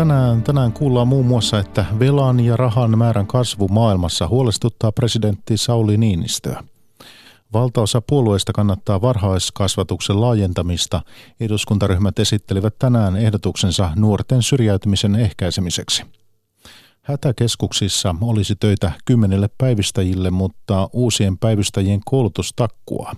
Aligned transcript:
tänään, 0.00 0.42
tänään 0.42 0.72
kuullaan 0.72 1.08
muun 1.08 1.26
muassa, 1.26 1.58
että 1.58 1.84
velan 1.98 2.40
ja 2.40 2.56
rahan 2.56 2.98
määrän 2.98 3.26
kasvu 3.26 3.68
maailmassa 3.68 4.28
huolestuttaa 4.28 4.92
presidentti 4.92 5.56
Sauli 5.56 5.96
Niinistöä. 5.96 6.64
Valtaosa 7.52 8.00
puolueista 8.00 8.52
kannattaa 8.52 9.00
varhaiskasvatuksen 9.00 10.20
laajentamista. 10.20 11.02
Eduskuntaryhmät 11.40 12.18
esittelivät 12.18 12.74
tänään 12.78 13.16
ehdotuksensa 13.16 13.90
nuorten 13.96 14.42
syrjäytymisen 14.42 15.14
ehkäisemiseksi. 15.14 16.04
Hätäkeskuksissa 17.02 18.14
olisi 18.20 18.56
töitä 18.56 18.92
kymmenelle 19.04 19.48
päivystäjille, 19.58 20.30
mutta 20.30 20.88
uusien 20.92 21.38
päivystäjien 21.38 22.00
koulutus 22.04 22.52
takkuaa. 22.56 23.14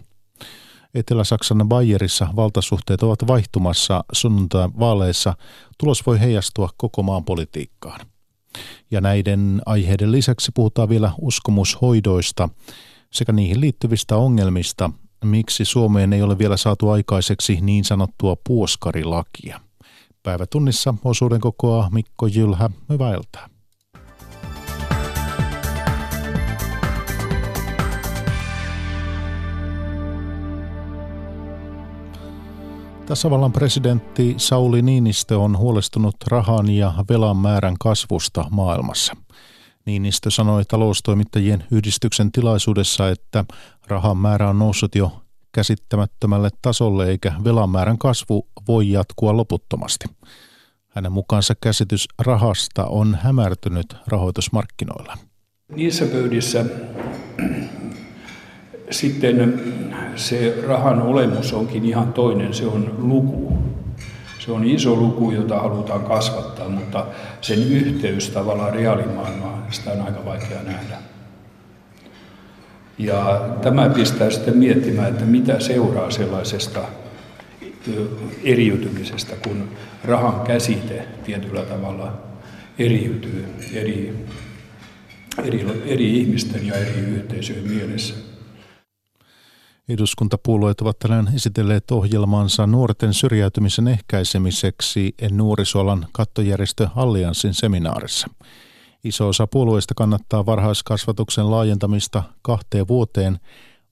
Etelä-Saksan 0.94 1.68
Bayerissa 1.68 2.28
valtasuhteet 2.36 3.02
ovat 3.02 3.26
vaihtumassa 3.26 4.04
sunnuntain 4.12 4.78
vaaleissa. 4.78 5.34
Tulos 5.78 6.06
voi 6.06 6.20
heijastua 6.20 6.68
koko 6.76 7.02
maan 7.02 7.24
politiikkaan. 7.24 8.00
Ja 8.90 9.00
näiden 9.00 9.62
aiheiden 9.66 10.12
lisäksi 10.12 10.52
puhutaan 10.54 10.88
vielä 10.88 11.12
uskomushoidoista 11.20 12.48
sekä 13.12 13.32
niihin 13.32 13.60
liittyvistä 13.60 14.16
ongelmista, 14.16 14.90
miksi 15.24 15.64
Suomeen 15.64 16.12
ei 16.12 16.22
ole 16.22 16.38
vielä 16.38 16.56
saatu 16.56 16.90
aikaiseksi 16.90 17.58
niin 17.60 17.84
sanottua 17.84 18.36
puoskarilakia. 18.46 19.60
Päivätunnissa 20.22 20.94
osuuden 21.04 21.40
kokoaa 21.40 21.90
Mikko 21.92 22.26
Jylhä. 22.26 22.70
Hyvää 22.88 23.14
iltaa. 23.14 23.51
Tasavallan 33.06 33.52
presidentti 33.52 34.34
Sauli 34.36 34.82
Niinistö 34.82 35.38
on 35.38 35.58
huolestunut 35.58 36.16
rahan 36.26 36.70
ja 36.70 36.94
velan 37.08 37.36
määrän 37.36 37.74
kasvusta 37.80 38.44
maailmassa. 38.50 39.16
Niinistö 39.86 40.30
sanoi 40.30 40.64
taloustoimittajien 40.64 41.64
yhdistyksen 41.70 42.32
tilaisuudessa, 42.32 43.08
että 43.08 43.44
rahan 43.86 44.16
määrä 44.16 44.48
on 44.48 44.58
noussut 44.58 44.94
jo 44.94 45.22
käsittämättömälle 45.52 46.48
tasolle 46.62 47.08
eikä 47.08 47.32
velan 47.44 47.70
määrän 47.70 47.98
kasvu 47.98 48.48
voi 48.68 48.90
jatkua 48.90 49.36
loputtomasti. 49.36 50.04
Hänen 50.88 51.12
mukaansa 51.12 51.54
käsitys 51.60 52.08
rahasta 52.18 52.86
on 52.86 53.18
hämärtynyt 53.22 53.96
rahoitusmarkkinoilla. 54.06 55.18
Niissä 55.76 56.06
pöydissä 56.06 56.64
sitten 58.92 59.60
se 60.16 60.58
rahan 60.66 61.02
olemus 61.02 61.52
onkin 61.52 61.84
ihan 61.84 62.12
toinen, 62.12 62.54
se 62.54 62.66
on 62.66 62.94
luku. 62.98 63.58
Se 64.38 64.52
on 64.52 64.64
iso 64.64 64.96
luku, 64.96 65.30
jota 65.30 65.58
halutaan 65.58 66.04
kasvattaa, 66.04 66.68
mutta 66.68 67.06
sen 67.40 67.58
yhteys 67.58 68.30
tavallaan 68.30 68.74
reaalimaailmaan, 68.74 69.62
sitä 69.70 69.90
on 69.90 70.00
aika 70.00 70.24
vaikea 70.24 70.62
nähdä. 70.62 70.98
Ja 72.98 73.48
tämä 73.62 73.88
pistää 73.88 74.30
sitten 74.30 74.56
miettimään, 74.56 75.08
että 75.08 75.24
mitä 75.24 75.60
seuraa 75.60 76.10
sellaisesta 76.10 76.80
eriytymisestä, 78.44 79.36
kun 79.36 79.68
rahan 80.04 80.40
käsite 80.40 81.06
tietyllä 81.24 81.62
tavalla 81.62 82.12
eriytyy 82.78 83.44
eri, 83.72 84.26
eri, 85.44 85.66
eri 85.86 86.18
ihmisten 86.20 86.66
ja 86.66 86.74
eri 86.74 87.00
yhteisöjen 87.00 87.68
mielessä. 87.68 88.31
Eduskuntapuolueet 89.92 90.80
ovat 90.80 90.98
tänään 90.98 91.32
esitelleet 91.34 91.90
ohjelmansa 91.90 92.66
nuorten 92.66 93.14
syrjäytymisen 93.14 93.88
ehkäisemiseksi 93.88 95.14
nuorisoalan 95.30 96.06
kattojärjestö 96.12 96.88
Allianssin 96.96 97.54
seminaarissa. 97.54 98.28
Iso 99.04 99.28
osa 99.28 99.46
puolueista 99.46 99.94
kannattaa 99.94 100.46
varhaiskasvatuksen 100.46 101.50
laajentamista 101.50 102.22
kahteen 102.42 102.88
vuoteen. 102.88 103.40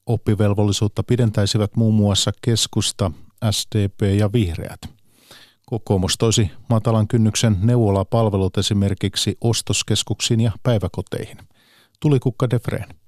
Oppivelvollisuutta 0.06 1.02
pidentäisivät 1.02 1.76
muun 1.76 1.94
muassa 1.94 2.30
keskusta, 2.42 3.10
SDP 3.50 4.02
ja 4.18 4.32
vihreät. 4.32 4.80
Kokoomus 5.66 6.18
toisi 6.18 6.50
matalan 6.68 7.08
kynnyksen 7.08 7.56
neuvolapalvelut 7.62 8.58
esimerkiksi 8.58 9.36
ostoskeskuksiin 9.40 10.40
ja 10.40 10.52
päiväkoteihin. 10.62 11.38
Tulikukka 12.00 12.50
Defreen. 12.50 12.99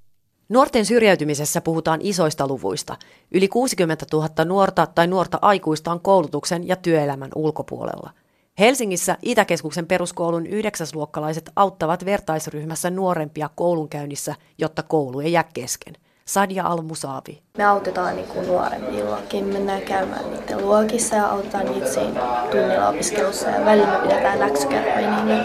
Nuorten 0.53 0.87
syrjäytymisessä 0.87 1.61
puhutaan 1.61 2.01
isoista 2.03 2.47
luvuista. 2.47 2.97
Yli 3.31 3.49
60 3.49 4.07
000 4.13 4.45
nuorta 4.45 4.87
tai 4.87 5.07
nuorta 5.07 5.39
aikuista 5.43 5.93
on 5.93 6.01
koulutuksen 6.01 6.69
ja 6.69 6.77
työelämän 6.77 7.31
ulkopuolella. 7.35 8.11
Helsingissä 8.59 9.17
Itäkeskuksen 9.23 9.87
peruskoulun 9.87 10.47
yhdeksäsluokkalaiset 10.47 11.51
auttavat 11.57 12.05
vertaisryhmässä 12.05 12.91
nuorempia 12.91 13.51
koulunkäynnissä, 13.55 14.35
jotta 14.59 14.83
koulu 14.83 15.21
ei 15.21 15.33
jää 15.33 15.45
kesken. 15.55 15.95
Sadia 16.25 16.65
Almusaavi. 16.67 17.43
Me 17.59 17.65
autetaan 17.65 18.17
niin 18.17 18.29
kuin 18.29 18.47
nuorempillakin. 18.47 19.45
Mennään 19.45 19.83
käymään 19.83 20.31
niiden 20.31 20.67
luokissa 20.67 21.17
ja 21.17 21.27
autetaan 21.27 21.67
niitä 21.67 21.89
siinä 21.93 22.21
tunnilla 22.51 22.89
opiskelussa. 22.89 23.49
Ja 23.49 23.65
välillä 23.65 23.89
me 23.89 24.09
pidetään 24.09 24.39
läksykerhoja, 24.39 25.25
niin 25.25 25.45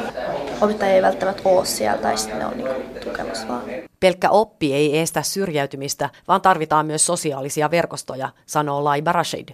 opettaja 0.61 0.93
ei 0.93 1.01
välttämättä 1.01 1.41
ole 1.45 1.65
siellä 1.65 2.01
tai 2.01 2.17
sitten 2.17 2.39
ne 2.39 2.45
on 2.45 2.57
niin 2.57 2.67
kuin 2.67 2.99
tukemassa 3.03 3.47
vaan. 3.47 3.63
Pelkkä 3.99 4.29
oppi 4.29 4.73
ei 4.73 4.99
estä 4.99 5.21
syrjäytymistä, 5.21 6.09
vaan 6.27 6.41
tarvitaan 6.41 6.85
myös 6.85 7.05
sosiaalisia 7.05 7.71
verkostoja, 7.71 8.29
sanoo 8.45 8.83
Laiba 8.83 9.11
Rashid. 9.11 9.49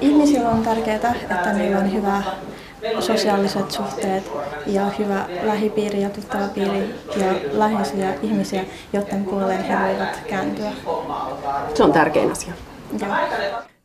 Ihmisillä 0.00 0.48
on 0.48 0.62
tärkeää, 0.62 1.14
että 1.30 1.52
niillä 1.52 1.78
on 1.78 1.92
hyvä 1.92 2.22
sosiaaliset 3.00 3.70
suhteet 3.70 4.30
ja 4.66 4.90
hyvä 4.98 5.28
lähipiiri 5.42 6.02
ja 6.02 6.10
tuttavapiiri 6.10 6.94
ja 7.16 7.34
läheisiä 7.52 8.14
ihmisiä, 8.22 8.64
joiden 8.92 9.24
puoleen 9.24 9.64
he 9.64 9.78
voivat 9.78 10.20
kääntyä. 10.28 10.72
Se 11.74 11.84
on 11.84 11.92
tärkein 11.92 12.32
asia. 12.32 12.52
Joo. 13.00 13.14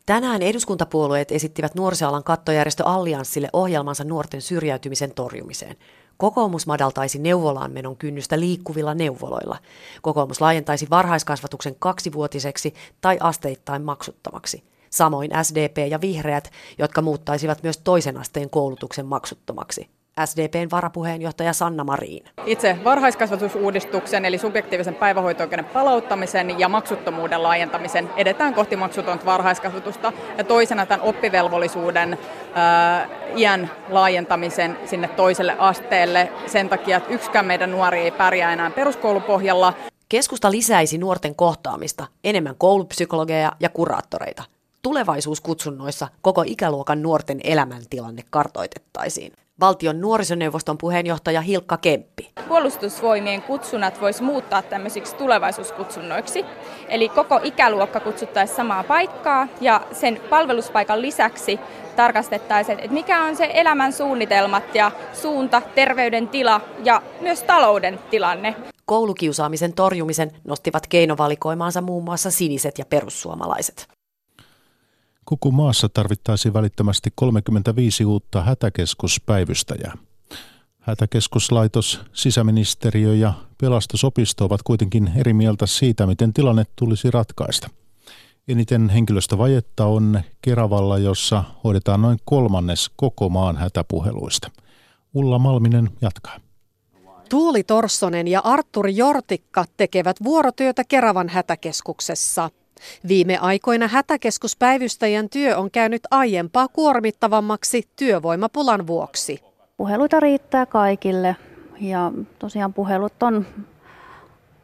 Tänään 0.05 0.41
eduskuntapuolueet 0.41 1.31
esittivät 1.31 1.75
nuorisoalan 1.75 2.23
kattojärjestö 2.23 2.83
Allianssille 2.85 3.49
ohjelmansa 3.53 4.03
nuorten 4.03 4.41
syrjäytymisen 4.41 5.13
torjumiseen. 5.13 5.75
Kokoomus 6.17 6.67
madaltaisi 6.67 7.19
neuvolaan 7.19 7.71
menon 7.71 7.97
kynnystä 7.97 8.39
liikkuvilla 8.39 8.93
neuvoloilla. 8.93 9.57
Kokoomus 10.01 10.41
laajentaisi 10.41 10.87
varhaiskasvatuksen 10.89 11.75
kaksivuotiseksi 11.79 12.73
tai 13.01 13.17
asteittain 13.19 13.81
maksuttomaksi. 13.81 14.63
Samoin 14.93 15.31
SDP 15.43 15.77
ja 15.89 16.01
vihreät, 16.01 16.51
jotka 16.77 17.01
muuttaisivat 17.01 17.63
myös 17.63 17.77
toisen 17.77 18.17
asteen 18.17 18.49
koulutuksen 18.49 19.05
maksuttomaksi. 19.05 19.89
SDPn 20.25 20.67
varapuheenjohtaja 20.71 21.53
Sanna 21.53 21.83
Marin. 21.83 22.23
Itse 22.45 22.77
varhaiskasvatusuudistuksen 22.83 24.25
eli 24.25 24.37
subjektiivisen 24.37 24.95
päivähoito-oikeuden 24.95 25.65
palauttamisen 25.65 26.59
ja 26.59 26.69
maksuttomuuden 26.69 27.43
laajentamisen 27.43 28.09
edetään 28.15 28.53
kohti 28.53 28.75
maksutonta 28.75 29.25
varhaiskasvatusta 29.25 30.13
ja 30.37 30.43
toisena 30.43 30.85
tämän 30.85 31.05
oppivelvollisuuden 31.05 32.17
ää, 32.53 33.09
iän 33.35 33.71
laajentamisen 33.89 34.77
sinne 34.85 35.07
toiselle 35.07 35.55
asteelle 35.59 36.31
sen 36.47 36.69
takia, 36.69 36.97
että 36.97 37.13
yksikään 37.13 37.45
meidän 37.45 37.71
nuori 37.71 37.99
ei 37.99 38.11
pärjää 38.11 38.53
enää 38.53 38.71
peruskoulupohjalla. 38.71 39.73
Keskusta 40.09 40.51
lisäisi 40.51 40.97
nuorten 40.97 41.35
kohtaamista, 41.35 42.07
enemmän 42.23 42.55
koulupsykologeja 42.57 43.51
ja 43.59 43.69
kuraattoreita. 43.69 44.43
Tulevaisuuskutsunnoissa 44.83 46.07
koko 46.21 46.43
ikäluokan 46.47 47.01
nuorten 47.01 47.39
elämäntilanne 47.43 48.21
kartoitettaisiin. 48.29 49.33
Valtion 49.59 50.01
nuorisoneuvoston 50.01 50.77
puheenjohtaja 50.77 51.41
Hilkka 51.41 51.77
Kemppi. 51.77 52.31
Puolustusvoimien 52.47 53.41
kutsunnat 53.41 54.01
voisi 54.01 54.23
muuttaa 54.23 54.61
tämmöisiksi 54.61 55.15
tulevaisuuskutsunnoiksi. 55.15 56.45
Eli 56.87 57.09
koko 57.09 57.39
ikäluokka 57.43 57.99
kutsuttaisiin 57.99 58.57
samaa 58.57 58.83
paikkaa 58.83 59.47
ja 59.61 59.81
sen 59.91 60.21
palveluspaikan 60.29 61.01
lisäksi 61.01 61.59
tarkastettaisiin, 61.95 62.79
että 62.79 62.93
mikä 62.93 63.23
on 63.23 63.35
se 63.35 63.49
elämän 63.53 63.93
suunnitelmat 63.93 64.75
ja 64.75 64.91
suunta, 65.13 65.61
terveydentila 65.75 66.61
ja 66.83 67.01
myös 67.21 67.43
talouden 67.43 67.99
tilanne. 68.09 68.55
Koulukiusaamisen 68.85 69.73
torjumisen 69.73 70.31
nostivat 70.43 70.87
keinovalikoimaansa 70.87 71.81
muun 71.81 72.03
muassa 72.03 72.31
siniset 72.31 72.79
ja 72.79 72.85
perussuomalaiset. 72.85 73.92
Koko 75.25 75.51
maassa 75.51 75.89
tarvittaisiin 75.89 76.53
välittömästi 76.53 77.09
35 77.15 78.05
uutta 78.05 78.41
hätäkeskuspäivystäjää. 78.41 79.93
Hätäkeskuslaitos, 80.79 82.01
sisäministeriö 82.13 83.13
ja 83.15 83.33
pelastusopisto 83.61 84.45
ovat 84.45 84.63
kuitenkin 84.63 85.11
eri 85.15 85.33
mieltä 85.33 85.65
siitä, 85.65 86.07
miten 86.07 86.33
tilanne 86.33 86.63
tulisi 86.75 87.11
ratkaista. 87.11 87.69
Eniten 88.47 88.89
henkilöstövajetta 88.89 89.85
on 89.85 90.21
Keravalla, 90.41 90.97
jossa 90.97 91.43
hoidetaan 91.63 92.01
noin 92.01 92.17
kolmannes 92.25 92.91
koko 92.95 93.29
maan 93.29 93.57
hätäpuheluista. 93.57 94.51
Ulla 95.13 95.39
Malminen 95.39 95.89
jatkaa. 96.01 96.39
Tuuli 97.29 97.63
Torssonen 97.63 98.27
ja 98.27 98.41
Arturi 98.43 98.97
Jortikka 98.97 99.65
tekevät 99.77 100.23
vuorotyötä 100.23 100.83
Keravan 100.83 101.29
hätäkeskuksessa. 101.29 102.49
Viime 103.07 103.37
aikoina 103.37 103.87
hätäkeskuspäivystäjän 103.87 105.29
työ 105.29 105.57
on 105.57 105.71
käynyt 105.71 106.01
aiempaa 106.11 106.67
kuormittavammaksi 106.67 107.87
työvoimapulan 107.95 108.87
vuoksi. 108.87 109.39
Puheluita 109.77 110.19
riittää 110.19 110.65
kaikille 110.65 111.35
ja 111.81 112.11
tosiaan 112.39 112.73
puhelut 112.73 113.23
on 113.23 113.45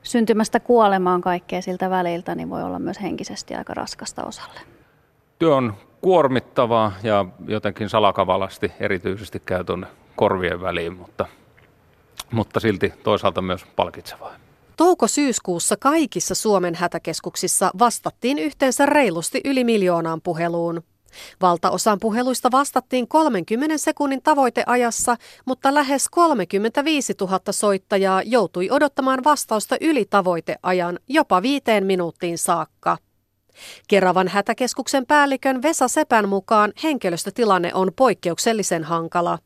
syntymästä 0.04 0.60
kuolemaan 0.60 1.22
kaikkea 1.22 1.62
siltä 1.62 1.90
väliltä, 1.90 2.36
niin 2.36 2.50
voi 2.50 2.64
olla 2.64 2.80
myös 2.80 3.02
henkisesti 3.02 3.56
aika 3.56 3.74
raskasta 3.74 4.24
osalle. 4.24 4.60
Työ 5.40 5.56
on 5.56 5.74
kuormittavaa 6.02 6.92
ja 7.04 7.26
jotenkin 7.48 7.90
salakavalasti 7.90 8.72
erityisesti 8.80 9.42
käy 9.46 9.64
tuonne 9.64 9.88
korvien 10.16 10.62
väliin, 10.62 10.94
mutta, 10.94 11.26
mutta 12.32 12.60
silti 12.60 12.94
toisaalta 13.04 13.42
myös 13.42 13.66
palkitsevaa. 13.76 14.34
Touko-syyskuussa 14.80 15.76
kaikissa 15.80 16.36
Suomen 16.36 16.76
hätäkeskuksissa 16.76 17.72
vastattiin 17.80 18.40
yhteensä 18.40 18.86
reilusti 18.86 19.42
yli 19.46 19.64
miljoonaan 19.64 20.22
puheluun. 20.22 20.84
Valtaosan 21.42 22.00
puheluista 22.00 22.52
vastattiin 22.52 23.08
30 23.08 23.78
sekunnin 23.78 24.22
tavoiteajassa, 24.22 25.16
mutta 25.46 25.74
lähes 25.74 26.10
35 26.10 27.14
000 27.22 27.40
soittajaa 27.52 28.22
joutui 28.22 28.70
odottamaan 28.72 29.24
vastausta 29.24 29.78
yli 29.82 30.06
tavoiteajan 30.10 31.00
jopa 31.08 31.42
viiteen 31.42 31.86
minuuttiin 31.86 32.38
saakka. 32.38 32.98
Keravan 33.88 34.28
hätäkeskuksen 34.28 35.06
päällikön 35.06 35.62
Vesa 35.62 35.88
Sepän 35.88 36.30
mukaan 36.30 36.74
henkilöstötilanne 36.84 37.74
on 37.74 37.92
poikkeuksellisen 37.96 38.84
hankala. 38.84 39.40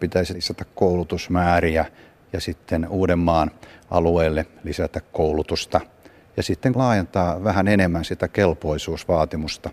Pitäisi 0.00 0.34
lisätä 0.34 0.64
koulutusmääriä 0.74 1.86
ja 2.32 2.40
sitten 2.40 2.88
Uudenmaan 2.88 3.50
alueelle 3.90 4.46
lisätä 4.64 5.00
koulutusta 5.12 5.80
ja 6.36 6.42
sitten 6.42 6.72
laajentaa 6.76 7.44
vähän 7.44 7.68
enemmän 7.68 8.04
sitä 8.04 8.28
kelpoisuusvaatimusta. 8.28 9.70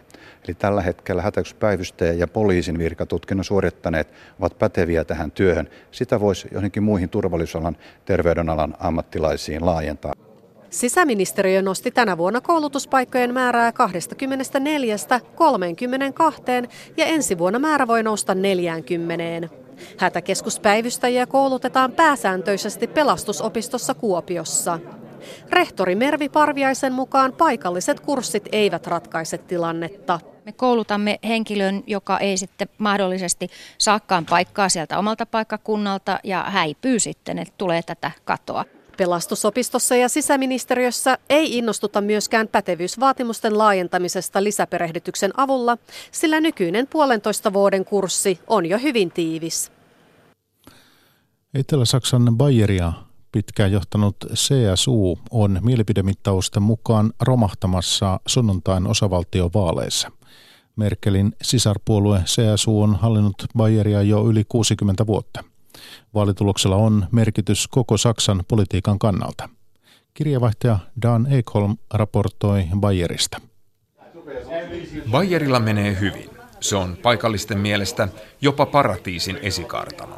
Eli 0.48 0.54
tällä 0.54 0.82
hetkellä 0.82 1.22
hätäkeskuspäivystäjä 1.22 2.14
ja 2.14 2.28
poliisin 2.28 2.78
virkatutkinnon 2.78 3.44
suorittaneet 3.44 4.08
ovat 4.40 4.60
päteviä 4.60 5.04
tähän 5.04 5.32
työhön. 5.32 5.70
Sitä 5.92 6.20
voisi 6.20 6.48
johonkin 6.52 6.84
muihin 6.84 7.10
turvallisuusalan, 7.10 7.78
terveydenalan 8.06 8.76
ammattilaisiin 8.80 9.66
laajentaa. 9.66 10.14
Sisäministeriö 10.70 11.62
nosti 11.62 11.92
tänä 11.92 12.18
vuonna 12.18 12.42
koulutuspaikkojen 12.42 13.34
määrää 13.34 13.72
24 13.72 14.96
32 15.36 16.42
ja 16.98 17.06
ensi 17.06 17.38
vuonna 17.38 17.60
määrä 17.60 17.88
voi 17.88 18.04
nousta 18.04 18.36
40. 18.36 19.50
Hätäkeskuspäivystäjiä 19.98 21.26
koulutetaan 21.26 21.92
pääsääntöisesti 21.92 22.88
pelastusopistossa 22.88 23.94
Kuopiossa. 23.94 24.80
Rehtori 25.50 25.96
Mervi 25.96 26.30
Parviaisen 26.30 26.94
mukaan 26.94 27.34
paikalliset 27.34 28.00
kurssit 28.00 28.50
eivät 28.52 28.88
ratkaise 28.88 29.38
tilannetta. 29.38 30.20
Me 30.46 30.52
koulutamme 30.52 31.20
henkilön, 31.24 31.84
joka 31.88 32.18
ei 32.18 32.38
sitten 32.38 32.70
mahdollisesti 32.78 33.48
saakkaan 33.78 34.26
paikkaa 34.26 34.70
sieltä 34.70 35.00
omalta 35.00 35.26
paikkakunnalta 35.26 36.20
ja 36.24 36.44
häipyy 36.44 37.00
sitten, 37.00 37.40
että 37.40 37.54
tulee 37.58 37.82
tätä 37.82 38.12
katoa. 38.26 38.66
Pelastusopistossa 39.00 39.96
ja 39.96 40.10
sisäministeriössä 40.10 41.18
ei 41.30 41.58
innostuta 41.58 42.02
myöskään 42.02 42.48
pätevyysvaatimusten 42.48 43.58
laajentamisesta 43.58 44.44
lisäperehdytyksen 44.44 45.32
avulla, 45.38 45.78
sillä 46.12 46.42
nykyinen 46.42 46.88
puolentoista 46.88 47.54
vuoden 47.54 47.86
kurssi 47.86 48.40
on 48.48 48.66
jo 48.66 48.78
hyvin 48.78 49.12
tiivis. 49.12 49.72
Etelä-Saksan 51.54 52.38
Bayeria 52.38 52.94
pitkään 53.32 53.72
johtanut 53.72 54.16
CSU 54.34 55.20
on 55.32 55.60
mielipidemittausten 55.64 56.64
mukaan 56.64 57.14
romahtamassa 57.22 58.20
sunnuntain 58.28 58.88
osavaltiovaaleissa. 58.88 60.12
Merkelin 60.76 61.36
sisarpuolue 61.42 62.24
CSU 62.26 62.82
on 62.82 62.96
hallinnut 62.96 63.46
Bayeria 63.58 64.02
jo 64.02 64.28
yli 64.28 64.44
60 64.50 65.08
vuotta. 65.08 65.44
Vaalituloksella 66.14 66.76
on 66.76 67.08
merkitys 67.12 67.68
koko 67.68 67.98
Saksan 67.98 68.44
politiikan 68.48 69.00
kannalta. 69.00 69.50
Kirjavaihtaja 70.14 70.80
Dan 71.02 71.28
Ekholm 71.34 71.78
raportoi 71.94 72.68
Bayerista. 72.80 73.42
Bayerilla 75.12 75.60
menee 75.60 76.00
hyvin. 76.00 76.30
Se 76.60 76.76
on 76.76 76.98
paikallisten 76.98 77.58
mielestä 77.60 78.08
jopa 78.42 78.66
paratiisin 78.66 79.40
esikartano. 79.42 80.18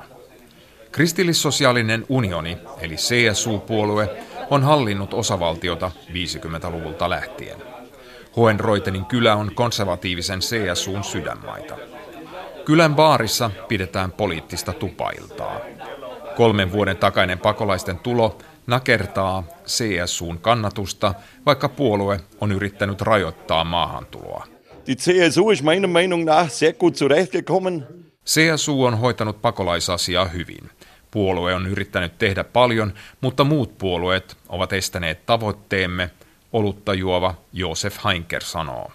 Kristillissosiaalinen 0.92 2.06
unioni, 2.10 2.58
eli 2.82 2.96
CSU-puolue, 2.96 4.10
on 4.50 4.64
hallinnut 4.64 5.14
osavaltiota 5.14 5.92
50-luvulta 6.10 7.10
lähtien. 7.10 7.58
Hohenreutenin 8.36 9.06
kylä 9.06 9.36
on 9.36 9.52
konservatiivisen 9.56 10.40
CSUn 10.40 11.04
sydänmaita. 11.04 11.78
Kylän 12.66 12.96
baarissa 12.96 13.52
pidetään 13.68 14.12
poliittista 14.12 14.74
tupailtaa. 14.74 15.60
Kolmen 16.36 16.72
vuoden 16.72 16.98
takainen 16.98 17.40
pakolaisten 17.40 18.00
tulo 18.00 18.38
nakertaa 18.68 19.44
CSUn 19.66 20.40
kannatusta, 20.40 21.14
vaikka 21.46 21.70
puolue 21.70 22.20
on 22.42 22.52
yrittänyt 22.52 23.02
rajoittaa 23.02 23.64
maahantuloa. 23.64 24.48
Die 24.88 24.96
CSU 24.96 25.50
ist 25.50 25.64
meiner 25.64 25.88
Meinung 25.88 26.26
nach 26.26 26.50
sehr 26.50 26.74
gut 26.74 26.96
zurechtgekommen. 26.96 27.88
CSU 28.26 28.84
on 28.84 28.98
hoitanut 28.98 29.42
pakolaisasiaa 29.42 30.26
hyvin. 30.26 30.70
Puolue 31.12 31.56
on 31.56 31.68
yrittänyt 31.68 32.18
tehdä 32.18 32.44
paljon, 32.44 32.94
mutta 33.22 33.44
muut 33.44 33.78
puolueet 33.78 34.38
ovat 34.50 34.74
estäneet 34.74 35.26
tavoitteemme, 35.26 36.10
olutta 36.54 36.94
juova 36.94 37.36
Josef 37.54 37.98
Heinker 38.06 38.44
sanoo. 38.44 38.92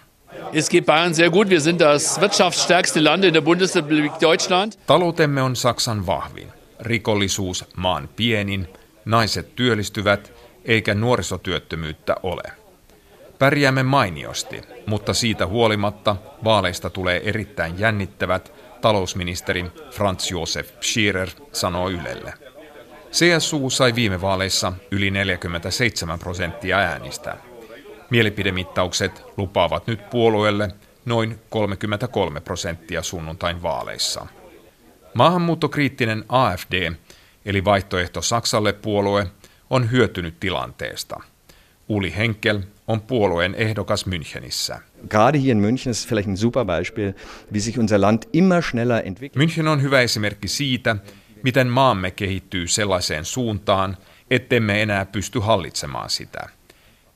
Es 0.53 0.69
geht 0.69 0.85
Bayern 0.85 1.13
sehr 1.13 1.29
gut. 1.29 1.49
Wir 1.49 1.61
sind 1.61 1.81
das 1.81 2.21
wirtschaftsstärkste 2.21 2.99
Land 2.99 3.25
in 3.25 3.33
der 3.33 3.41
Bundesrepublik 3.41 4.11
Deutschland. 4.21 4.77
Taloutemme 4.87 5.41
on 5.41 5.55
Saksan 5.55 6.05
vahvin. 6.05 6.47
Rikollisuus 6.79 7.65
maan 7.75 8.09
pienin, 8.15 8.67
naiset 9.05 9.55
työllistyvät 9.55 10.33
eikä 10.65 10.93
nuorisotyöttömyyttä 10.93 12.15
ole. 12.23 12.43
Pärjäämme 13.39 13.83
mainiosti, 13.83 14.61
mutta 14.85 15.13
siitä 15.13 15.47
huolimatta 15.47 16.15
vaaleista 16.43 16.89
tulee 16.89 17.21
erittäin 17.23 17.79
jännittävät, 17.79 18.53
talousministeri 18.81 19.65
Franz 19.91 20.31
Josef 20.31 20.71
Schirer 20.81 21.29
sanoo 21.51 21.89
Ylelle. 21.89 22.33
CSU 23.11 23.69
sai 23.69 23.95
viime 23.95 24.21
vaaleissa 24.21 24.73
yli 24.91 25.11
47 25.11 26.19
prosenttia 26.19 26.77
äänistä. 26.77 27.37
Mielipidemittaukset 28.09 29.23
lupaavat 29.37 29.87
nyt 29.87 30.09
puolueelle 30.09 30.69
noin 31.05 31.39
33 31.49 32.41
prosenttia 32.41 33.03
sunnuntain 33.03 33.61
vaaleissa. 33.61 34.27
Maahanmuuttokriittinen 35.13 36.25
AFD, 36.29 36.91
eli 37.45 37.65
vaihtoehto 37.65 38.21
Saksalle 38.21 38.73
puolue, 38.73 39.27
on 39.69 39.91
hyötynyt 39.91 40.39
tilanteesta. 40.39 41.19
Uli 41.87 42.13
Henkel 42.17 42.59
on 42.87 43.01
puolueen 43.01 43.55
ehdokas 43.55 44.05
Münchenissä. 44.05 44.79
Gerade 45.09 45.39
hier 45.39 45.51
in 45.51 45.61
München 45.61 45.91
ist 45.91 46.09
vielleicht 46.09 46.29
ein 46.29 46.37
super 46.37 46.65
Beispiel, 46.65 47.13
wie 47.53 47.61
sich 47.61 47.79
unser 47.79 48.01
Land 48.01 48.23
immer 48.33 48.61
schneller 48.61 49.01
entwickelt. 49.05 49.45
München 49.45 49.67
on 49.67 49.81
hyvä 49.81 50.01
esimerkki 50.01 50.47
siitä, 50.47 50.95
miten 51.43 51.67
maamme 51.67 52.11
kehittyy 52.11 52.67
sellaiseen 52.67 53.25
suuntaan, 53.25 53.97
ettemme 54.31 54.81
enää 54.81 55.05
pysty 55.05 55.39
hallitsemaan 55.39 56.09
sitä. 56.09 56.49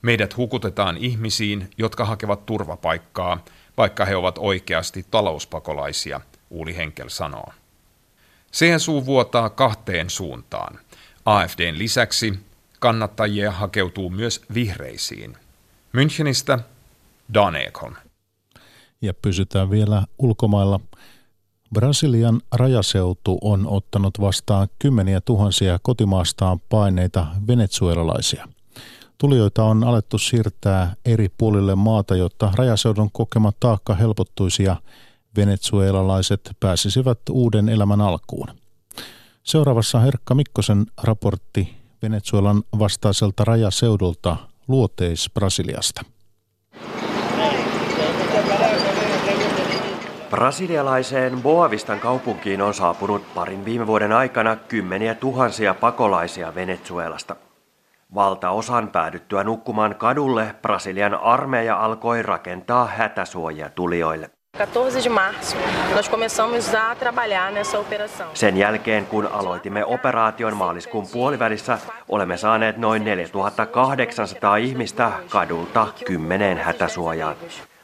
Meidät 0.01 0.38
hukutetaan 0.38 0.98
ihmisiin, 0.98 1.70
jotka 1.77 2.05
hakevat 2.05 2.46
turvapaikkaa, 2.46 3.46
vaikka 3.77 4.05
he 4.05 4.15
ovat 4.15 4.38
oikeasti 4.38 5.05
talouspakolaisia, 5.12 6.22
Uuli 6.50 6.75
Henkel 6.75 7.10
sanoo. 7.10 7.53
CSU 8.53 9.05
vuotaa 9.05 9.50
kahteen 9.50 10.10
suuntaan. 10.10 10.79
AFDn 11.25 11.77
lisäksi 11.77 12.39
kannattajia 12.79 13.51
hakeutuu 13.51 14.10
myös 14.10 14.41
vihreisiin. 14.53 15.38
Münchenistä 15.93 16.60
Dan. 17.34 17.53
Ja 19.01 19.13
pysytään 19.13 19.70
vielä 19.72 20.03
ulkomailla. 20.17 20.79
Brasilian 21.74 22.41
rajaseutu 22.51 23.38
on 23.41 23.67
ottanut 23.67 24.22
vastaan 24.22 24.67
kymmeniä 24.79 25.22
tuhansia 25.22 25.79
kotimaastaan 25.81 26.60
paineita 26.60 27.27
venezuelalaisia. 27.48 28.48
Tulijoita 29.21 29.63
on 29.63 29.83
alettu 29.83 30.17
siirtää 30.17 30.93
eri 31.05 31.29
puolille 31.37 31.75
maata, 31.75 32.15
jotta 32.15 32.51
rajaseudun 32.55 33.09
kokema 33.11 33.51
taakka 33.59 33.93
helpottuisi 33.93 34.63
ja 34.63 34.75
venezuelalaiset 35.37 36.51
pääsisivät 36.59 37.19
uuden 37.29 37.69
elämän 37.69 38.01
alkuun. 38.01 38.47
Seuraavassa 39.43 39.99
Herkka 39.99 40.35
Mikkosen 40.35 40.85
raportti 41.03 41.77
Venezuelan 42.01 42.63
vastaiselta 42.79 43.43
rajaseudulta 43.45 44.37
luoteis 44.67 45.29
Brasiliasta. 45.33 46.01
Brasilialaiseen 50.29 51.41
Boavistan 51.41 51.99
kaupunkiin 51.99 52.61
on 52.61 52.73
saapunut 52.73 53.33
parin 53.35 53.65
viime 53.65 53.87
vuoden 53.87 54.11
aikana 54.11 54.55
kymmeniä 54.55 55.15
tuhansia 55.15 55.73
pakolaisia 55.73 56.55
Venezuelasta. 56.55 57.35
Valtaosan 58.15 58.87
päädyttyä 58.87 59.43
nukkumaan 59.43 59.95
kadulle 59.95 60.55
Brasilian 60.61 61.13
armeija 61.13 61.85
alkoi 61.85 62.21
rakentaa 62.21 62.85
hätäsuojia 62.85 63.69
tulijoille. 63.69 64.29
14 64.59 64.99
de 65.03 65.09
março, 65.09 65.57
nós 65.95 66.09
começamos 66.09 66.75
a 66.75 66.95
trabalhar 66.95 67.51
nessa 67.51 67.79
operação. 67.79 68.27
Sen 68.33 68.57
jälkeen, 68.57 69.05
kun 69.05 69.27
aloitimme 69.27 69.85
operaation 69.85 70.57
maaliskuun 70.57 71.07
puolivälissä, 71.13 71.77
olemme 72.09 72.37
saaneet 72.37 72.77
noin 72.77 73.03
4800 73.05 74.55
ihmistä 74.55 75.11
kadulta 75.29 75.87
kymmeneen 76.05 76.57
hätäsuojaan. 76.57 77.35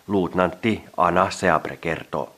Luutnantti 0.08 0.84
Ana 0.98 1.30
Seabre 1.30 1.78
kertoo. 1.78 2.30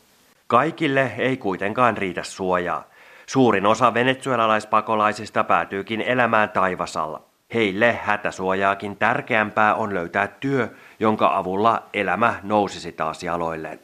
Kaikille 0.47 1.11
ei 1.17 1.37
kuitenkaan 1.37 1.97
riitä 1.97 2.23
suojaa. 2.23 2.83
Suurin 3.25 3.65
osa 3.65 3.93
venezuelalaispakolaisista 3.93 5.43
päätyykin 5.43 6.01
elämään 6.01 6.49
taivasalla. 6.49 7.28
Heille 7.53 7.99
hätäsuojaakin 8.03 8.97
tärkeämpää 8.97 9.75
on 9.75 9.93
löytää 9.93 10.27
työ, 10.27 10.67
jonka 10.99 11.37
avulla 11.37 11.83
elämä 11.93 12.35
nousisi 12.43 12.91
taas 12.91 13.23
jaloilleen. 13.23 13.79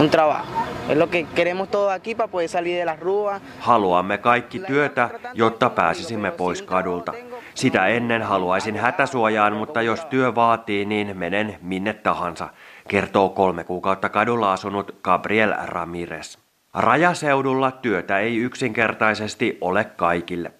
Un 0.00 0.10
trabajo. 0.10 0.44
Es 0.88 0.98
lo 0.98 1.06
que 1.06 1.26
queremos 1.36 1.68
todos 1.68 1.92
aquí 1.92 2.14
para 2.14 2.28
poder 2.28 2.48
salir 2.48 2.78
de 2.78 2.84
las 2.84 3.00
ruas. 3.00 3.42
Haluamme 3.60 4.18
kaikki 4.18 4.58
työtä, 4.58 5.10
jotta 5.34 5.70
pääsisimme 5.70 6.30
pois 6.30 6.62
kadulta. 6.62 7.12
Sitä 7.54 7.86
ennen 7.86 8.22
haluaisin 8.22 8.76
hätäsuojaan, 8.76 9.56
mutta 9.56 9.82
jos 9.82 10.04
työ 10.04 10.34
vaatii, 10.34 10.84
niin 10.84 11.16
menen 11.16 11.58
minne 11.62 11.92
tahansa, 11.92 12.48
kertoo 12.88 13.28
kolme 13.28 13.64
kuukautta 13.64 14.08
kadulla 14.08 14.52
asunut 14.52 14.96
Gabriel 15.02 15.54
Ramirez. 15.64 16.38
Rajaseudulla 16.74 17.70
työtä 17.70 18.18
ei 18.18 18.36
yksinkertaisesti 18.36 19.58
ole 19.60 19.84
kaikille. 19.84 20.52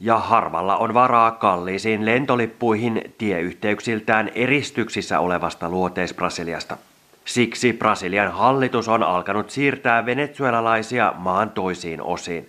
Ja 0.00 0.18
harvalla 0.18 0.76
on 0.76 0.94
varaa 0.94 1.30
kalliisiin 1.30 2.06
lentolippuihin 2.06 3.14
tieyhteyksiltään 3.18 4.30
eristyksissä 4.34 5.20
olevasta 5.20 5.68
luoteis-Brasiliasta. 5.68 6.76
Siksi 7.24 7.72
Brasilian 7.72 8.32
hallitus 8.32 8.88
on 8.88 9.02
alkanut 9.02 9.50
siirtää 9.50 10.06
venezuelalaisia 10.06 11.12
maan 11.16 11.50
toisiin 11.50 12.02
osiin. 12.02 12.48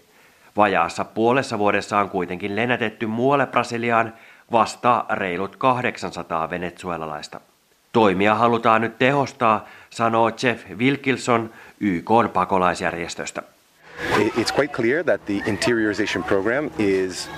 Vajaassa 0.57 1.05
puolessa 1.05 1.59
vuodessa 1.59 1.99
on 1.99 2.09
kuitenkin 2.09 2.55
lennätetty 2.55 3.07
muualle 3.07 3.45
Brasiliaan 3.45 4.13
vasta 4.51 5.05
reilut 5.09 5.55
800 5.55 6.49
venezuelalaista. 6.49 7.39
Toimia 7.93 8.35
halutaan 8.35 8.81
nyt 8.81 8.97
tehostaa, 8.97 9.65
sanoo 9.89 10.31
Jeff 10.43 10.69
Wilkinson 10.77 11.49
YK 11.79 12.11
pakolaisjärjestöstä. 12.33 13.43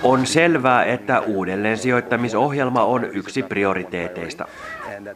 On 0.02 0.26
selvää, 0.26 0.84
että 0.84 1.20
uudelleen 1.20 1.78
sijoittamisohjelma 1.78 2.84
on 2.84 3.04
yksi 3.04 3.42
prioriteeteista. 3.42 4.48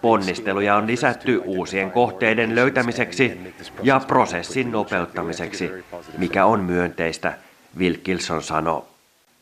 Ponnisteluja 0.00 0.76
on 0.76 0.86
lisätty 0.86 1.42
uusien 1.44 1.90
kohteiden 1.90 2.54
löytämiseksi 2.54 3.40
ja 3.82 4.00
prosessin 4.06 4.72
nopeuttamiseksi, 4.72 5.70
mikä 6.18 6.46
on 6.46 6.60
myönteistä, 6.60 7.32
Wilkinson 7.78 8.42
sanoo. 8.42 8.88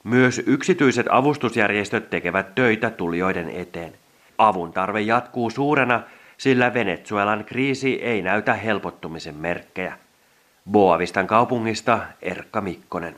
Myös 0.04 0.42
yksityiset 0.46 1.06
avustusjärjestöt 1.10 2.10
tekevät 2.10 2.54
töitä 2.54 2.90
tulijoiden 2.90 3.50
eteen. 3.50 3.92
Avun 4.38 4.72
tarve 4.72 5.00
jatkuu 5.00 5.50
suurena, 5.50 6.02
sillä 6.38 6.74
Venezuelan 6.74 7.44
kriisi 7.44 8.02
ei 8.02 8.22
näytä 8.22 8.54
helpottumisen 8.54 9.34
merkkejä. 9.34 10.01
Boavistan 10.70 11.26
kaupungista 11.26 12.00
Erkka 12.22 12.60
Mikkonen. 12.60 13.16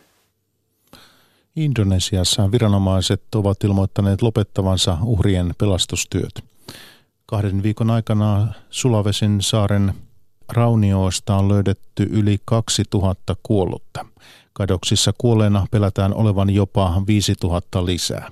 Indonesiassa 1.56 2.52
viranomaiset 2.52 3.34
ovat 3.34 3.64
ilmoittaneet 3.64 4.22
lopettavansa 4.22 4.98
uhrien 5.02 5.54
pelastustyöt. 5.58 6.44
Kahden 7.26 7.62
viikon 7.62 7.90
aikana 7.90 8.54
Sulavesin 8.70 9.42
saaren 9.42 9.94
raunioista 10.48 11.36
on 11.36 11.48
löydetty 11.48 12.06
yli 12.10 12.38
2000 12.44 13.36
kuollutta. 13.42 14.06
Kadoksissa 14.52 15.12
kuolleena 15.18 15.66
pelätään 15.70 16.14
olevan 16.14 16.50
jopa 16.50 17.02
5000 17.06 17.86
lisää. 17.86 18.30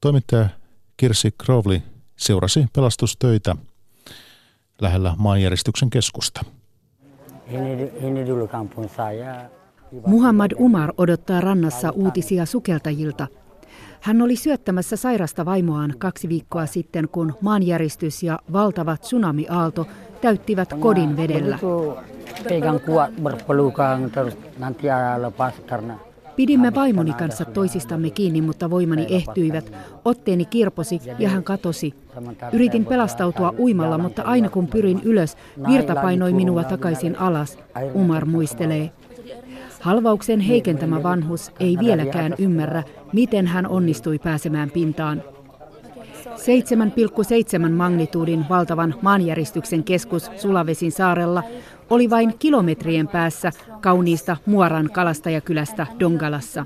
Toimittaja 0.00 0.48
Kirsi 0.96 1.30
Crowley 1.30 1.80
seurasi 2.16 2.66
pelastustöitä 2.72 3.56
lähellä 4.80 5.14
maanjäristyksen 5.18 5.90
keskusta. 5.90 6.44
Muhammad 10.06 10.50
Umar 10.58 10.92
odottaa 10.98 11.40
rannassa 11.40 11.90
uutisia 11.90 12.46
sukeltajilta. 12.46 13.26
Hän 14.00 14.22
oli 14.22 14.36
syöttämässä 14.36 14.96
sairasta 14.96 15.44
vaimoaan 15.44 15.94
kaksi 15.98 16.28
viikkoa 16.28 16.66
sitten, 16.66 17.08
kun 17.08 17.34
maanjäristys 17.40 18.22
ja 18.22 18.38
valtava 18.52 18.96
tsunami-aalto 18.96 19.86
täyttivät 20.20 20.72
kodin 20.72 21.16
vedellä. 21.16 21.58
Pidimme 26.36 26.74
vaimoni 26.74 27.12
kanssa 27.12 27.44
toisistamme 27.44 28.10
kiinni, 28.10 28.40
mutta 28.40 28.70
voimani 28.70 29.06
ehtyivät. 29.10 29.72
Otteeni 30.04 30.44
kirposi 30.44 31.00
ja 31.18 31.28
hän 31.28 31.44
katosi. 31.44 31.94
Yritin 32.52 32.86
pelastautua 32.86 33.54
uimalla, 33.58 33.98
mutta 33.98 34.22
aina 34.22 34.48
kun 34.48 34.66
pyrin 34.66 35.00
ylös, 35.04 35.36
virta 35.68 35.94
painoi 35.94 36.32
minua 36.32 36.64
takaisin 36.64 37.18
alas. 37.18 37.58
Umar 37.94 38.24
muistelee. 38.24 38.90
Halvauksen 39.80 40.40
heikentämä 40.40 41.02
vanhus 41.02 41.52
ei 41.60 41.78
vieläkään 41.78 42.34
ymmärrä, 42.38 42.82
miten 43.12 43.46
hän 43.46 43.66
onnistui 43.66 44.18
pääsemään 44.18 44.70
pintaan. 44.70 45.22
7,7 46.36 47.70
magnituudin 47.70 48.44
valtavan 48.48 48.94
maanjäristyksen 49.02 49.84
keskus 49.84 50.30
Sulavesin 50.36 50.92
saarella 50.92 51.42
oli 51.90 52.10
vain 52.10 52.34
kilometrien 52.38 53.08
päässä 53.08 53.52
kauniista 53.80 54.36
Muoran 54.46 54.90
kalastajakylästä 54.92 55.86
Dongalassa. 56.00 56.64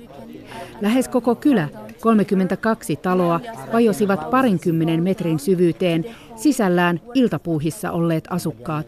Lähes 0.80 1.08
koko 1.08 1.34
kylä, 1.34 1.68
32 2.00 2.96
taloa, 2.96 3.40
vajosivat 3.72 4.30
parinkymmenen 4.30 5.02
metrin 5.02 5.38
syvyyteen 5.38 6.04
sisällään 6.36 7.00
iltapuuhissa 7.14 7.90
olleet 7.90 8.24
asukkaat. 8.30 8.86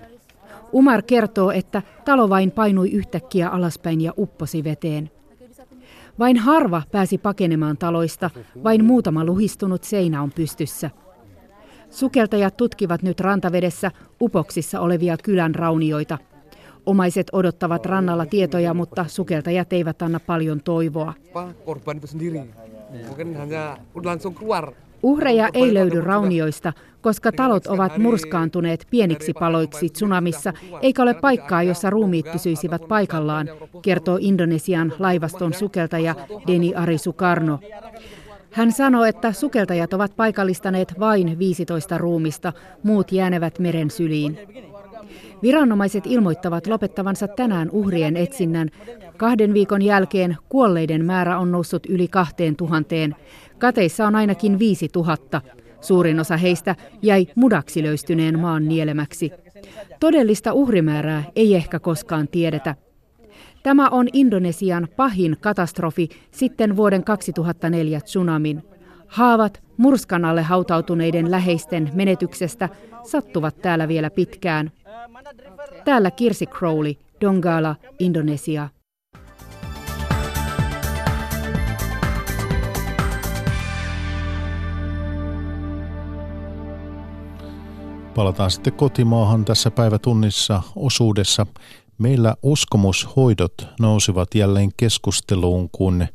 Umar 0.72 1.02
kertoo, 1.02 1.50
että 1.50 1.82
talo 2.04 2.28
vain 2.28 2.50
painui 2.50 2.90
yhtäkkiä 2.90 3.48
alaspäin 3.48 4.00
ja 4.00 4.12
upposi 4.18 4.64
veteen. 4.64 5.10
Vain 6.18 6.36
harva 6.36 6.82
pääsi 6.92 7.18
pakenemaan 7.18 7.76
taloista, 7.76 8.30
vain 8.64 8.84
muutama 8.84 9.24
luhistunut 9.24 9.84
seinä 9.84 10.22
on 10.22 10.32
pystyssä. 10.32 10.90
Sukeltajat 11.90 12.56
tutkivat 12.56 13.02
nyt 13.02 13.20
rantavedessä 13.20 13.90
upoksissa 14.20 14.80
olevia 14.80 15.16
kylän 15.16 15.54
raunioita. 15.54 16.18
Omaiset 16.86 17.26
odottavat 17.32 17.86
rannalla 17.86 18.26
tietoja, 18.26 18.74
mutta 18.74 19.04
sukeltajat 19.08 19.72
eivät 19.72 20.02
anna 20.02 20.20
paljon 20.20 20.60
toivoa. 20.60 21.14
Uhreja 25.02 25.48
ei 25.54 25.74
löydy 25.74 26.00
raunioista, 26.00 26.72
koska 27.00 27.32
talot 27.32 27.66
ovat 27.66 27.98
murskaantuneet 27.98 28.86
pieniksi 28.90 29.32
paloiksi 29.32 29.88
tsunamissa, 29.88 30.52
eikä 30.82 31.02
ole 31.02 31.14
paikkaa, 31.14 31.62
jossa 31.62 31.90
ruumiit 31.90 32.32
pysyisivät 32.32 32.82
paikallaan, 32.88 33.50
kertoo 33.82 34.18
Indonesian 34.20 34.92
laivaston 34.98 35.54
sukeltaja 35.54 36.14
Deni 36.46 36.74
Arisukarno. 36.74 37.58
Hän 38.52 38.72
sanoo, 38.72 39.04
että 39.04 39.32
sukeltajat 39.32 39.92
ovat 39.92 40.16
paikallistaneet 40.16 40.94
vain 41.00 41.38
15 41.38 41.98
ruumista, 41.98 42.52
muut 42.82 43.12
jäänevät 43.12 43.58
meren 43.58 43.90
syliin. 43.90 44.38
Viranomaiset 45.42 46.06
ilmoittavat 46.06 46.66
lopettavansa 46.66 47.28
tänään 47.28 47.70
uhrien 47.70 48.16
etsinnän. 48.16 48.68
Kahden 49.16 49.54
viikon 49.54 49.82
jälkeen 49.82 50.36
kuolleiden 50.48 51.04
määrä 51.04 51.38
on 51.38 51.52
noussut 51.52 51.86
yli 51.86 52.08
kahteen 52.08 52.56
tuhanteen. 52.56 53.16
Kateissa 53.58 54.06
on 54.06 54.14
ainakin 54.14 54.58
viisi 54.58 54.88
tuhatta. 54.88 55.40
Suurin 55.80 56.20
osa 56.20 56.36
heistä 56.36 56.76
jäi 57.02 57.26
mudaksi 57.34 57.82
löystyneen 57.82 58.38
maan 58.38 58.68
nielemäksi. 58.68 59.32
Todellista 60.00 60.52
uhrimäärää 60.52 61.24
ei 61.36 61.54
ehkä 61.54 61.78
koskaan 61.78 62.28
tiedetä. 62.28 62.74
Tämä 63.62 63.88
on 63.88 64.08
Indonesian 64.12 64.88
pahin 64.96 65.36
katastrofi 65.40 66.08
sitten 66.30 66.76
vuoden 66.76 67.04
2004 67.04 68.00
tsunamin. 68.00 68.62
Haavat 69.06 69.62
murskan 69.76 70.24
alle 70.24 70.42
hautautuneiden 70.42 71.30
läheisten 71.30 71.90
menetyksestä 71.94 72.68
sattuvat 73.02 73.62
täällä 73.62 73.88
vielä 73.88 74.10
pitkään. 74.10 74.70
Täällä 75.84 76.10
Kirsi 76.10 76.46
Crowley, 76.46 76.94
Dongala, 77.20 77.76
Indonesia. 77.98 78.68
Palataan 88.18 88.50
sitten 88.50 88.72
kotimaahan 88.72 89.44
tässä 89.44 89.70
päivätunnissa 89.70 90.62
osuudessa. 90.76 91.46
Meillä 91.98 92.34
uskomushoidot 92.42 93.52
nousivat 93.80 94.34
jälleen 94.34 94.70
keskusteluun, 94.76 95.70
kun 95.70 96.06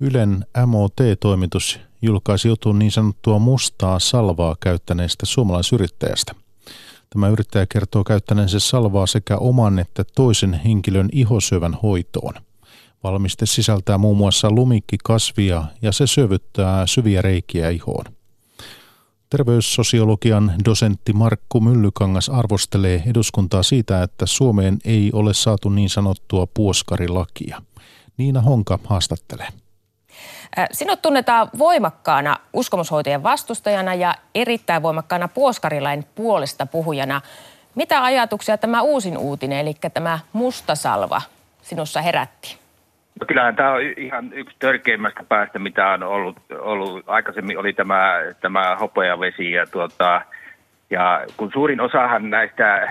Ylen 0.00 0.46
MOT-toimitusjohtaja 0.66 1.86
julkaisi 2.02 2.48
jutun 2.48 2.78
niin 2.78 2.92
sanottua 2.92 3.38
mustaa 3.38 3.98
salvaa 3.98 4.56
käyttäneestä 4.60 5.26
suomalaisyrittäjästä. 5.26 6.34
Tämä 7.10 7.28
yrittäjä 7.28 7.66
kertoo 7.66 8.04
käyttäneensä 8.04 8.58
salvaa 8.58 9.06
sekä 9.06 9.36
oman 9.36 9.78
että 9.78 10.04
toisen 10.16 10.54
henkilön 10.64 11.08
ihosyövän 11.12 11.78
hoitoon. 11.82 12.34
Valmiste 13.02 13.46
sisältää 13.46 13.98
muun 13.98 14.16
muassa 14.16 14.50
lumikkikasvia 14.50 15.64
ja 15.82 15.92
se 15.92 16.06
syövyttää 16.06 16.86
syviä 16.86 17.22
reikiä 17.22 17.70
ihoon. 17.70 18.04
Terveyssosiologian 19.30 20.52
dosentti 20.64 21.12
Markku 21.12 21.60
Myllykangas 21.60 22.28
arvostelee 22.28 23.02
eduskuntaa 23.06 23.62
siitä, 23.62 24.02
että 24.02 24.26
Suomeen 24.26 24.78
ei 24.84 25.10
ole 25.12 25.34
saatu 25.34 25.68
niin 25.68 25.90
sanottua 25.90 26.46
puoskarilakia. 26.54 27.62
Niina 28.16 28.40
Honka 28.40 28.78
haastattelee. 28.84 29.48
Sinut 30.72 31.02
tunnetaan 31.02 31.50
voimakkaana 31.58 32.36
uskomushoitojen 32.52 33.22
vastustajana 33.22 33.94
ja 33.94 34.14
erittäin 34.34 34.82
voimakkaana 34.82 35.28
puoskarilain 35.28 36.04
puolesta 36.14 36.66
puhujana. 36.66 37.20
Mitä 37.74 38.04
ajatuksia 38.04 38.58
tämä 38.58 38.82
uusin 38.82 39.18
uutinen, 39.18 39.58
eli 39.58 39.74
tämä 39.94 40.18
mustasalva, 40.32 41.22
sinussa 41.62 42.02
herätti? 42.02 42.65
No 43.20 43.26
kyllähän 43.26 43.56
tämä 43.56 43.72
on 43.72 43.80
ihan 43.96 44.32
yksi 44.32 44.56
törkeimmästä 44.58 45.24
päästä, 45.28 45.58
mitä 45.58 45.88
on 45.88 46.02
ollut. 46.02 46.36
ollut. 46.58 47.04
Aikaisemmin 47.06 47.58
oli 47.58 47.72
tämä, 47.72 48.14
tämä 48.40 48.76
hopeavesi 48.76 49.52
ja, 49.52 49.66
tuota, 49.66 50.20
ja 50.90 51.24
kun 51.36 51.50
suurin 51.52 51.80
osahan 51.80 52.30
näistä 52.30 52.88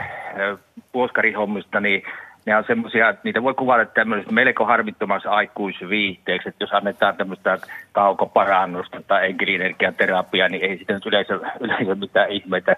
puoskarihommista, 0.91 1.79
niin 1.79 2.03
ne 2.45 2.57
on 2.57 2.63
semmoisia, 2.67 3.09
että 3.09 3.21
niitä 3.23 3.43
voi 3.43 3.53
kuvata 3.53 3.85
tämmöisestä 3.85 4.33
melko 4.33 4.65
harmittomassa 4.65 5.29
aikuisviihteeksi, 5.29 6.49
että 6.49 6.63
jos 6.63 6.73
annetaan 6.73 7.17
tämmöistä 7.17 7.57
kaukoparannusta 7.91 9.01
tai 9.07 9.25
enkelienergiaterapiaa, 9.25 10.49
niin 10.49 10.63
ei 10.63 10.77
sitä 10.77 10.93
nyt 10.93 11.05
yleensä, 11.05 11.33
yleensä 11.59 11.95
mitään 11.95 12.31
ihmeitä 12.31 12.75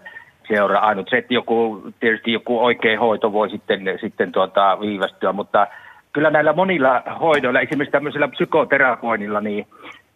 seuraa. 0.48 0.88
Ainut 0.88 1.10
se, 1.10 1.18
että 1.18 1.34
joku, 1.34 1.84
tietysti 2.00 2.32
joku 2.32 2.66
oikea 2.66 3.00
hoito 3.00 3.34
voi 3.34 3.50
sitten, 3.50 3.82
sitten 4.02 4.32
tuota, 4.32 4.78
viivästyä, 4.82 5.34
mutta 5.34 5.68
kyllä 6.18 6.30
näillä 6.30 6.54
monilla 6.54 7.04
hoidoilla, 7.20 7.60
esimerkiksi 7.60 7.92
tämmöisellä 7.92 8.28
psykoterapoinnilla, 8.28 9.42
niin, 9.42 9.68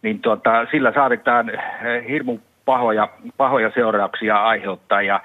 niin 0.02 0.20
tuota, 0.20 0.66
sillä 0.70 0.92
saatetaan 0.92 1.52
hirmu 2.08 2.38
pahoja, 2.64 3.08
pahoja 3.36 3.70
seurauksia 3.74 4.44
aiheuttaa 4.44 5.02
ja 5.02 5.20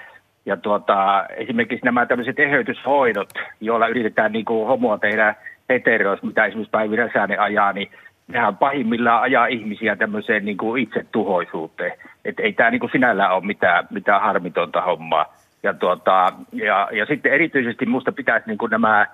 ja 0.45 0.57
tuota, 0.57 1.25
esimerkiksi 1.29 1.85
nämä 1.85 2.05
tämmöiset 2.05 2.39
eheytyshoidot, 2.39 3.29
joilla 3.61 3.87
yritetään 3.87 4.31
niin 4.31 4.45
kuin 4.45 4.67
homoa 4.67 4.97
tehdä 4.97 5.35
heterois, 5.69 6.23
mitä 6.23 6.45
esimerkiksi 6.45 6.71
Päivi 6.71 6.95
Räsänen 6.95 7.39
ajaa, 7.39 7.73
niin 7.73 7.89
nehän 8.27 8.57
pahimmillaan 8.57 9.21
ajaa 9.21 9.47
ihmisiä 9.47 9.95
tämmöiseen 9.95 10.45
niin 10.45 10.57
kuin 10.57 10.83
itsetuhoisuuteen. 10.83 11.91
Että 12.25 12.43
ei 12.43 12.53
tämä 12.53 12.71
niin 12.71 12.79
kuin 12.79 12.91
sinällään 12.91 13.33
ole 13.33 13.45
mitään, 13.45 13.87
mitään 13.89 14.21
harmitonta 14.21 14.81
hommaa. 14.81 15.33
Ja, 15.63 15.73
tuota, 15.73 16.33
ja, 16.53 16.89
ja 16.91 17.05
sitten 17.05 17.33
erityisesti 17.33 17.85
minusta 17.85 18.11
pitäisi 18.11 18.47
niin 18.47 18.57
kuin 18.57 18.69
nämä, 18.69 19.07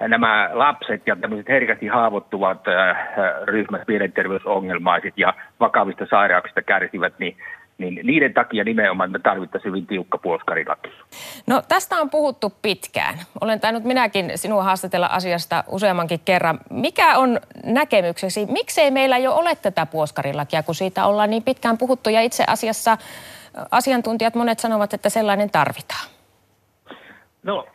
nämä 0.00 0.50
lapset 0.52 1.02
ja 1.06 1.16
tämmöiset 1.16 1.48
herkästi 1.48 1.86
haavoittuvat 1.86 2.68
äh, 2.68 2.96
ryhmät, 3.44 3.82
mielenterveysongelmaiset 3.88 5.14
ja 5.16 5.34
vakavista 5.60 6.06
sairauksista 6.10 6.62
kärsivät, 6.62 7.18
niin 7.18 7.36
niin 7.78 8.00
niiden 8.02 8.34
takia 8.34 8.64
nimenomaan 8.64 9.12
me 9.12 9.18
tarvittaisiin 9.18 9.70
hyvin 9.72 9.86
tiukka 9.86 10.18
puoskarilaki. 10.18 10.90
No 11.46 11.62
tästä 11.68 11.96
on 11.96 12.10
puhuttu 12.10 12.52
pitkään. 12.62 13.14
Olen 13.40 13.60
tainnut 13.60 13.84
minäkin 13.84 14.32
sinua 14.34 14.62
haastatella 14.62 15.06
asiasta 15.06 15.64
useammankin 15.66 16.20
kerran. 16.24 16.58
Mikä 16.70 17.18
on 17.18 17.40
näkemyksesi? 17.64 18.46
Miksei 18.46 18.90
meillä 18.90 19.18
jo 19.18 19.34
ole 19.34 19.56
tätä 19.56 19.86
puoskarilakia, 19.86 20.62
kun 20.62 20.74
siitä 20.74 21.06
ollaan 21.06 21.30
niin 21.30 21.42
pitkään 21.42 21.78
puhuttu 21.78 22.10
ja 22.10 22.20
itse 22.20 22.44
asiassa 22.46 22.98
asiantuntijat 23.70 24.34
monet 24.34 24.58
sanovat, 24.58 24.94
että 24.94 25.08
sellainen 25.08 25.50
tarvitaan? 25.50 26.17
No 27.42 27.66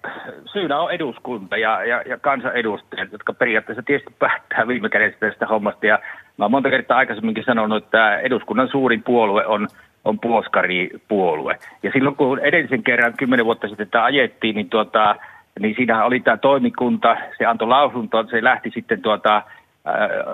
syynä 0.45 0.79
on 0.79 0.91
eduskunta 0.91 1.57
ja, 1.57 1.85
ja, 1.85 2.01
ja 2.05 2.17
kansanedustajat, 2.17 3.11
jotka 3.11 3.33
periaatteessa 3.33 3.83
tietysti 3.83 4.15
päättää 4.19 4.67
viime 4.67 4.89
kädessä 4.89 5.19
tästä 5.19 5.47
hommasta. 5.47 5.85
Ja 5.85 5.99
mä 6.37 6.45
oon 6.45 6.51
monta 6.51 6.69
kertaa 6.69 6.97
aikaisemminkin 6.97 7.43
sanonut, 7.43 7.83
että 7.83 8.19
eduskunnan 8.19 8.67
suurin 8.67 9.03
puolue 9.03 9.45
on 9.45 9.67
on 10.05 10.19
puoskaripuolue. 10.19 11.59
Ja 11.83 11.91
silloin 11.93 12.15
kun 12.15 12.39
edellisen 12.39 12.83
kerran 12.83 13.13
kymmenen 13.17 13.45
vuotta 13.45 13.67
sitten 13.67 13.89
tämä 13.89 14.03
ajettiin, 14.03 14.55
niin, 14.55 14.69
tuota, 14.69 15.15
niin 15.59 15.75
siinä 15.75 16.05
oli 16.05 16.19
tämä 16.19 16.37
toimikunta, 16.37 17.17
se 17.37 17.45
antoi 17.45 17.67
lausuntoa, 17.67 18.23
se 18.23 18.43
lähti 18.43 18.71
sitten 18.73 19.01
tuota, 19.01 19.41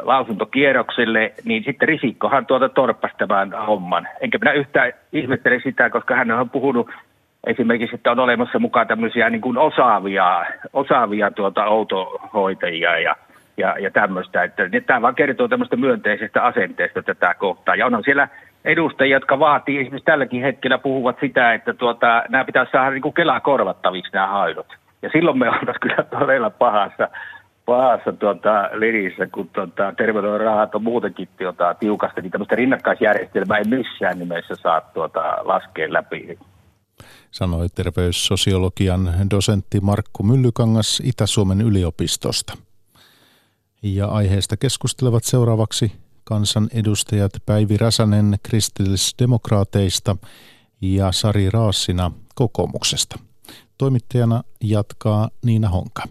lausuntokierrokselle, 0.03 1.33
niin 1.43 1.63
sitten 1.63 1.87
Risikkohan 1.87 2.45
tuota 2.45 2.69
torppasi 2.69 3.13
tämän 3.17 3.51
homman. 3.67 4.07
Enkä 4.21 4.37
minä 4.37 4.51
yhtään 4.51 4.91
ihmettele 5.13 5.59
sitä, 5.63 5.89
koska 5.89 6.15
hän 6.15 6.31
on 6.31 6.49
puhunut 6.49 6.89
esimerkiksi, 7.47 7.95
että 7.95 8.11
on 8.11 8.19
olemassa 8.19 8.59
mukaan 8.59 8.87
tämmöisiä 8.87 9.29
niin 9.29 9.41
kuin 9.41 9.57
osaavia, 9.57 10.45
osaavia 10.73 11.31
tuota 11.31 11.63
autohoitajia 11.63 12.99
ja, 12.99 13.15
ja, 13.57 13.75
ja 13.79 13.91
tämmöistä. 13.91 14.43
Että, 14.43 14.63
tämä 14.85 15.01
vaan 15.01 15.15
kertoo 15.15 15.47
tämmöistä 15.47 15.75
myönteisestä 15.75 16.43
asenteesta 16.43 17.03
tätä 17.03 17.33
kohtaa. 17.33 17.75
Ja 17.75 17.85
onhan 17.85 18.03
siellä 18.03 18.27
edustajia, 18.65 19.15
jotka 19.15 19.39
vaatii 19.39 19.79
esimerkiksi 19.79 20.05
tälläkin 20.05 20.41
hetkellä 20.41 20.77
puhuvat 20.77 21.17
sitä, 21.19 21.53
että 21.53 21.73
tuota, 21.73 22.23
nämä 22.29 22.45
pitäisi 22.45 22.71
saada 22.71 22.91
niin 22.91 23.01
kuin 23.01 23.13
Kelaa 23.13 23.39
korvattaviksi 23.39 24.13
nämä 24.13 24.27
haidot. 24.27 24.67
Ja 25.01 25.09
silloin 25.09 25.37
me 25.37 25.49
oltaisiin 25.49 25.79
kyllä 25.89 26.03
todella 26.19 26.49
pahassa, 26.49 27.07
pahassa 27.65 28.13
tuota, 28.13 28.69
lirissä, 28.73 29.27
kun 29.31 29.49
tuota, 29.53 29.93
terveydenhoidon 29.97 30.47
rahat 30.47 30.75
on 30.75 30.83
muutenkin 30.83 31.27
tuota, 31.37 31.73
tiukasti, 31.73 32.21
niin 32.21 32.31
tämmöistä 32.31 32.55
rinnakkaisjärjestelmää 32.55 33.57
ei 33.57 33.77
missään 33.77 34.19
nimessä 34.19 34.55
saa 34.55 34.81
tuota, 34.81 35.37
laskea 35.41 35.93
läpi. 35.93 36.37
Sanoi 37.31 37.69
terveyssosiologian 37.69 39.27
dosentti 39.31 39.79
Markku 39.79 40.23
Myllykangas 40.23 41.01
Itä-Suomen 41.03 41.61
yliopistosta. 41.61 42.57
Ja 43.83 44.07
aiheesta 44.07 44.57
keskustelevat 44.57 45.23
seuraavaksi 45.23 45.91
kansanedustajat 46.23 47.31
Päivi 47.45 47.77
Räsänen 47.77 48.37
kristillisdemokraateista 48.43 50.15
ja 50.81 51.11
Sari 51.11 51.49
Raassina 51.49 52.11
kokoomuksesta. 52.35 53.19
Toimittajana 53.77 54.43
jatkaa 54.63 55.29
Niina 55.45 55.69
Honka. 55.69 56.03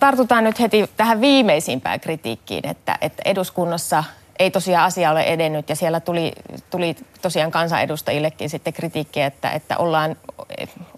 Tartutaan 0.00 0.44
nyt 0.44 0.60
heti 0.60 0.90
tähän 0.96 1.20
viimeisimpään 1.20 2.00
kritiikkiin, 2.00 2.66
että, 2.66 2.98
että 3.00 3.22
eduskunnassa 3.24 4.04
ei 4.38 4.50
tosiaan 4.50 4.84
asia 4.84 5.10
ole 5.10 5.22
edennyt 5.22 5.68
ja 5.68 5.76
siellä 5.76 6.00
tuli, 6.00 6.32
tuli 6.70 6.96
tosiaan 7.22 7.50
kansanedustajillekin 7.50 8.50
sitten 8.50 8.72
kritiikkiä, 8.72 9.26
että, 9.26 9.50
että 9.50 9.78
ollaan, 9.78 10.16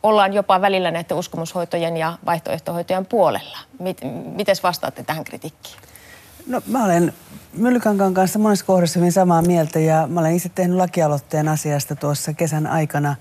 ollaan 0.02 0.32
jopa 0.32 0.60
välillä 0.60 0.90
näiden 0.90 1.16
uskomushoitojen 1.16 1.96
ja 1.96 2.18
vaihtoehtohoitojen 2.26 3.06
puolella. 3.06 3.58
Miten 4.36 4.56
vastaatte 4.62 5.02
tähän 5.02 5.24
kritiikkiin? 5.24 5.76
No 6.46 6.62
mä 6.66 6.84
olen 6.84 7.12
Myllykankaan 7.52 8.14
kanssa 8.14 8.38
monessa 8.38 8.64
kohdassa 8.64 8.98
hyvin 8.98 9.12
samaa 9.12 9.42
mieltä 9.42 9.78
ja 9.78 10.06
mä 10.06 10.20
olen 10.20 10.36
itse 10.36 10.48
tehnyt 10.48 10.76
lakialoitteen 10.76 11.48
asiasta 11.48 11.96
tuossa 11.96 12.32
kesän 12.32 12.66
aikana. 12.66 13.16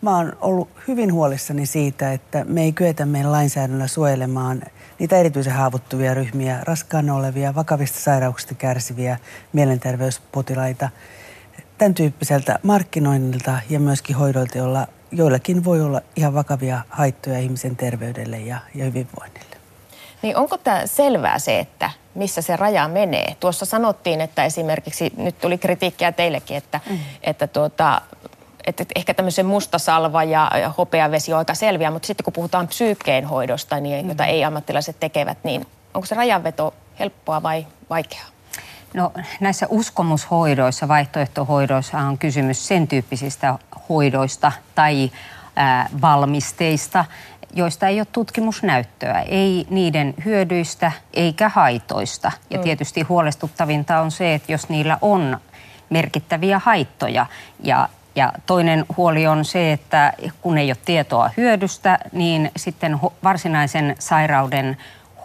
Mä 0.00 0.16
oon 0.16 0.36
ollut 0.40 0.68
hyvin 0.88 1.12
huolissani 1.12 1.66
siitä, 1.66 2.12
että 2.12 2.44
me 2.44 2.62
ei 2.62 2.72
kyetä 2.72 3.06
meidän 3.06 3.32
lainsäädännöllä 3.32 3.86
suojelemaan 3.86 4.62
niitä 4.98 5.16
erityisen 5.16 5.52
haavoittuvia 5.52 6.14
ryhmiä, 6.14 6.58
raskaana 6.62 7.14
olevia, 7.14 7.54
vakavista 7.54 8.00
sairauksista 8.00 8.54
kärsiviä 8.54 9.18
mielenterveyspotilaita, 9.52 10.88
tämän 11.78 11.94
tyyppiseltä 11.94 12.58
markkinoinnilta 12.62 13.58
ja 13.70 13.80
myöskin 13.80 14.16
hoidoilta, 14.16 14.58
joilla 14.58 14.86
joillakin 15.12 15.64
voi 15.64 15.80
olla 15.80 16.00
ihan 16.16 16.34
vakavia 16.34 16.80
haittoja 16.88 17.38
ihmisen 17.38 17.76
terveydelle 17.76 18.38
ja, 18.38 18.58
ja 18.74 18.84
hyvinvoinnille. 18.84 19.56
Niin 20.22 20.36
onko 20.36 20.58
tämä 20.58 20.86
selvää 20.86 21.38
se, 21.38 21.58
että 21.58 21.90
missä 22.14 22.42
se 22.42 22.56
raja 22.56 22.88
menee? 22.88 23.36
Tuossa 23.40 23.66
sanottiin, 23.66 24.20
että 24.20 24.44
esimerkiksi, 24.44 25.12
nyt 25.16 25.38
tuli 25.38 25.58
kritiikkiä 25.58 26.12
teillekin, 26.12 26.56
että, 26.56 26.80
mm. 26.90 26.98
että, 27.22 27.46
tuota, 27.46 28.02
että 28.66 28.84
ehkä 28.96 29.14
tämmöisen 29.14 29.46
mustasalva 29.46 30.24
ja 30.24 30.50
hopeavesi 30.78 31.32
on 31.32 31.38
aika 31.38 31.54
selviä, 31.54 31.90
mutta 31.90 32.06
sitten 32.06 32.24
kun 32.24 32.32
puhutaan 32.32 32.68
psyykkeen 32.68 33.24
hoidosta, 33.24 33.80
niin, 33.80 34.04
mm. 34.04 34.08
jota 34.08 34.24
ei 34.24 34.44
ammattilaiset 34.44 35.00
tekevät, 35.00 35.38
niin 35.42 35.66
onko 35.94 36.06
se 36.06 36.14
rajanveto 36.14 36.74
helppoa 36.98 37.42
vai 37.42 37.66
vaikeaa? 37.90 38.26
No 38.94 39.12
näissä 39.40 39.66
uskomushoidoissa, 39.70 40.88
vaihtoehtohoidoissa 40.88 41.98
on 41.98 42.18
kysymys 42.18 42.68
sen 42.68 42.88
tyyppisistä 42.88 43.58
hoidoista 43.88 44.52
tai 44.74 45.10
ää, 45.56 45.88
valmisteista, 46.02 47.04
joista 47.54 47.88
ei 47.88 48.00
ole 48.00 48.06
tutkimusnäyttöä, 48.12 49.20
ei 49.20 49.66
niiden 49.70 50.14
hyödyistä 50.24 50.92
eikä 51.14 51.48
haitoista. 51.48 52.32
Ja 52.50 52.58
mm. 52.58 52.64
tietysti 52.64 53.02
huolestuttavinta 53.02 54.00
on 54.00 54.10
se, 54.10 54.34
että 54.34 54.52
jos 54.52 54.68
niillä 54.68 54.98
on 55.00 55.40
merkittäviä 55.90 56.58
haittoja 56.64 57.26
ja 57.62 57.88
ja 58.16 58.32
toinen 58.46 58.84
huoli 58.96 59.26
on 59.26 59.44
se, 59.44 59.72
että 59.72 60.12
kun 60.40 60.58
ei 60.58 60.70
ole 60.70 60.76
tietoa 60.84 61.30
hyödystä, 61.36 61.98
niin 62.12 62.50
sitten 62.56 62.98
varsinaisen 63.24 63.96
sairauden 63.98 64.76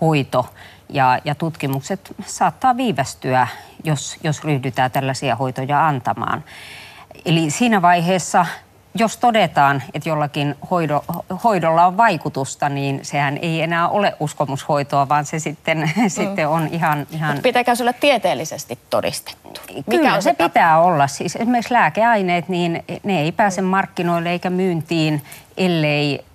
hoito 0.01 0.53
ja, 0.89 1.19
ja 1.25 1.35
tutkimukset 1.35 2.15
saattaa 2.25 2.77
viivästyä, 2.77 3.47
jos, 3.83 4.17
jos 4.23 4.43
ryhdytään 4.43 4.91
tällaisia 4.91 5.35
hoitoja 5.35 5.87
antamaan. 5.87 6.43
Eli 7.25 7.49
siinä 7.49 7.81
vaiheessa 7.81 8.45
jos 8.95 9.17
todetaan, 9.17 9.83
että 9.93 10.09
jollakin 10.09 10.55
hoido, 10.71 11.03
hoidolla 11.43 11.85
on 11.85 11.97
vaikutusta, 11.97 12.69
niin 12.69 12.99
sehän 13.03 13.37
ei 13.41 13.61
enää 13.61 13.89
ole 13.89 14.13
uskomushoitoa, 14.19 15.09
vaan 15.09 15.25
se 15.25 15.39
sitten, 15.39 15.77
mm. 15.77 16.09
sitten 16.19 16.47
on 16.47 16.67
ihan... 16.71 17.07
ihan... 17.11 17.29
Mutta 17.29 17.43
pitääkö 17.43 17.75
se 17.75 17.83
olla 17.83 17.93
tieteellisesti 17.93 18.79
todistettu? 18.89 19.61
Mikä 19.75 19.91
Kyllä 19.91 20.13
on 20.13 20.21
se, 20.21 20.29
se 20.37 20.43
pitää 20.43 20.81
olla. 20.81 21.07
Siis 21.07 21.35
esimerkiksi 21.35 21.73
lääkeaineet, 21.73 22.49
niin 22.49 22.83
ne 23.03 23.21
ei 23.21 23.31
pääse 23.31 23.61
markkinoille 23.61 24.29
eikä 24.29 24.49
myyntiin, 24.49 25.23
ellei 25.57 26.25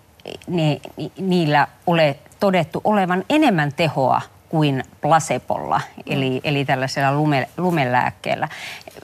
ne, 0.47 0.81
niillä 1.19 1.69
ole 1.87 2.16
todettu 2.40 2.81
olevan 2.85 3.25
enemmän 3.31 3.73
tehoa 3.73 4.21
kuin 4.57 4.85
placebolla, 5.01 5.81
eli, 6.07 6.40
eli 6.45 6.64
tällaisella 6.64 7.12
lume, 7.12 7.49
lumelääkkeellä. 7.57 8.49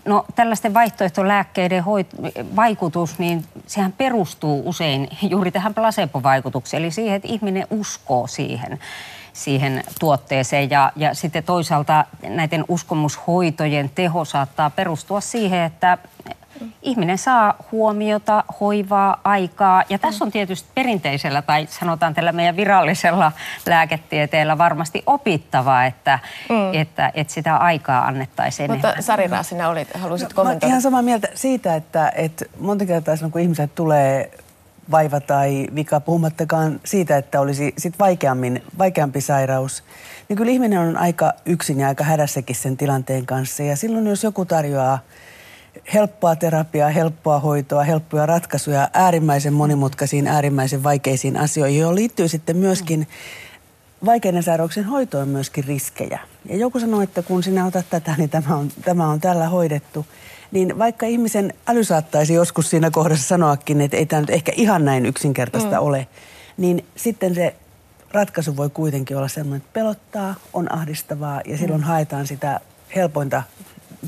No 0.05 0.25
tällaisten 0.35 0.75
vaihtoehtolääkkeiden 0.75 1.85
hoit, 1.85 2.07
vaikutus, 2.57 3.19
niin 3.19 3.45
sehän 3.67 3.93
perustuu 3.93 4.63
usein 4.69 5.09
juuri 5.23 5.51
tähän 5.51 5.75
placebo-vaikutukseen, 5.75 6.83
eli 6.83 6.91
siihen, 6.91 7.17
että 7.17 7.29
ihminen 7.29 7.67
uskoo 7.71 8.27
siihen 8.27 8.79
siihen 9.33 9.85
tuotteeseen. 10.01 10.71
Ja, 10.71 10.93
ja 10.97 11.15
sitten 11.15 11.45
toisaalta 11.45 12.05
näiden 12.29 12.65
uskomushoitojen 12.69 13.91
teho 13.95 14.25
saattaa 14.25 14.71
perustua 14.71 15.21
siihen, 15.21 15.61
että 15.61 15.99
ihminen 16.83 17.19
saa 17.19 17.55
huomiota, 17.73 18.45
hoivaa, 18.61 19.21
aikaa. 19.25 19.85
Ja 19.89 19.99
tässä 19.99 20.25
on 20.25 20.31
tietysti 20.31 20.69
perinteisellä 20.75 21.43
tai 21.43 21.67
sanotaan 21.71 22.15
tällä 22.15 22.33
meidän 22.33 22.57
virallisella 22.57 23.33
lääketieteellä 23.67 24.59
varmasti 24.59 25.03
opittavaa, 25.07 25.85
että, 25.85 26.19
mm. 26.49 26.75
että, 26.75 27.13
että 27.15 27.33
sitä 27.33 27.57
aikaa 27.57 28.07
annettaisiin 28.07 28.71
Mutta 28.71 28.89
enemmän. 28.89 29.03
Sari 29.03 29.29
sinä 29.43 29.69
olit, 29.69 29.89
halusit 29.95 30.33
kommentoida. 30.33 30.67
Mä 30.67 30.71
ihan 30.71 30.83
samaa 30.83 31.03
mieltä 31.03 31.29
siitä, 31.35 31.75
että, 31.75 32.13
että 32.15 32.45
monta 32.61 32.87
kertaa 32.87 33.17
silloin, 33.17 33.33
kun 33.33 33.41
ihmiset 33.41 33.75
tulee 33.75 34.31
vaiva 34.91 35.21
tai 35.21 35.67
vika, 35.75 36.01
puhumattakaan 36.01 36.81
siitä, 36.85 37.17
että 37.17 37.41
olisi 37.41 37.75
sit 37.79 37.99
vaikeammin, 37.99 38.63
vaikeampi 38.79 39.21
sairaus, 39.21 39.85
niin 40.29 40.37
kyllä 40.37 40.53
ihminen 40.53 40.79
on 40.79 40.97
aika 40.97 41.33
yksin 41.47 41.81
ja 41.81 41.89
aika 41.89 42.05
hädässäkin 42.05 42.57
sen 42.57 42.77
tilanteen 42.77 43.27
kanssa. 43.27 43.63
Ja 43.63 43.77
silloin, 43.77 44.07
jos 44.07 44.25
joku 44.25 44.45
tarjoaa 44.45 44.99
helppoa 45.95 46.37
terapiaa, 46.37 46.89
helppoa 46.89 47.39
hoitoa, 47.39 47.83
helppoja 47.83 48.27
ratkaisuja 48.27 48.89
äärimmäisen 48.93 49.53
monimutkaisiin, 49.53 50.27
äärimmäisen 50.27 50.83
vaikeisiin 50.83 51.37
asioihin, 51.37 51.81
joihin 51.81 51.97
liittyy 51.97 52.29
sitten 52.29 52.57
myöskin 52.57 53.07
vaikeiden 54.05 54.43
sairauksien 54.43 54.87
hoitoon 54.87 55.29
myöskin 55.29 55.65
riskejä. 55.65 56.21
Ja 56.45 56.57
joku 56.57 56.81
sanoo, 56.81 57.01
että 57.01 57.23
kun 57.23 57.43
sinä 57.43 57.67
otat 57.67 57.87
tätä, 57.91 58.15
niin 58.19 58.31
tämä 58.31 58.57
on, 58.57 58.69
tämä 58.85 59.09
on 59.09 59.21
tällä 59.21 59.49
hoidettu. 59.49 60.07
Niin 60.53 60.79
vaikka 60.79 61.07
ihmisen 61.07 61.55
äly 61.67 61.85
saattaisi 61.85 62.35
joskus 62.35 62.71
siinä 62.71 62.91
kohdassa 62.91 63.29
sanoakin, 63.29 63.81
että 63.81 63.97
ei 63.97 64.07
tämä 64.07 64.21
nyt 64.21 64.31
ehkä 64.31 64.53
ihan 64.57 64.85
näin 64.85 65.07
yksinkertaista 65.07 65.81
mm. 65.81 65.87
ole, 65.87 66.07
niin 66.57 66.85
sitten 66.97 67.35
se 67.35 67.55
ratkaisu 68.11 68.57
voi 68.57 68.71
kuitenkin 68.71 69.17
olla 69.17 69.29
sellainen, 69.29 69.57
että 69.57 69.73
pelottaa, 69.73 70.35
on 70.53 70.73
ahdistavaa 70.73 71.41
ja 71.47 71.59
silloin 71.59 71.81
mm. 71.81 71.87
haetaan 71.87 72.27
sitä 72.27 72.61
helpointa 72.97 73.43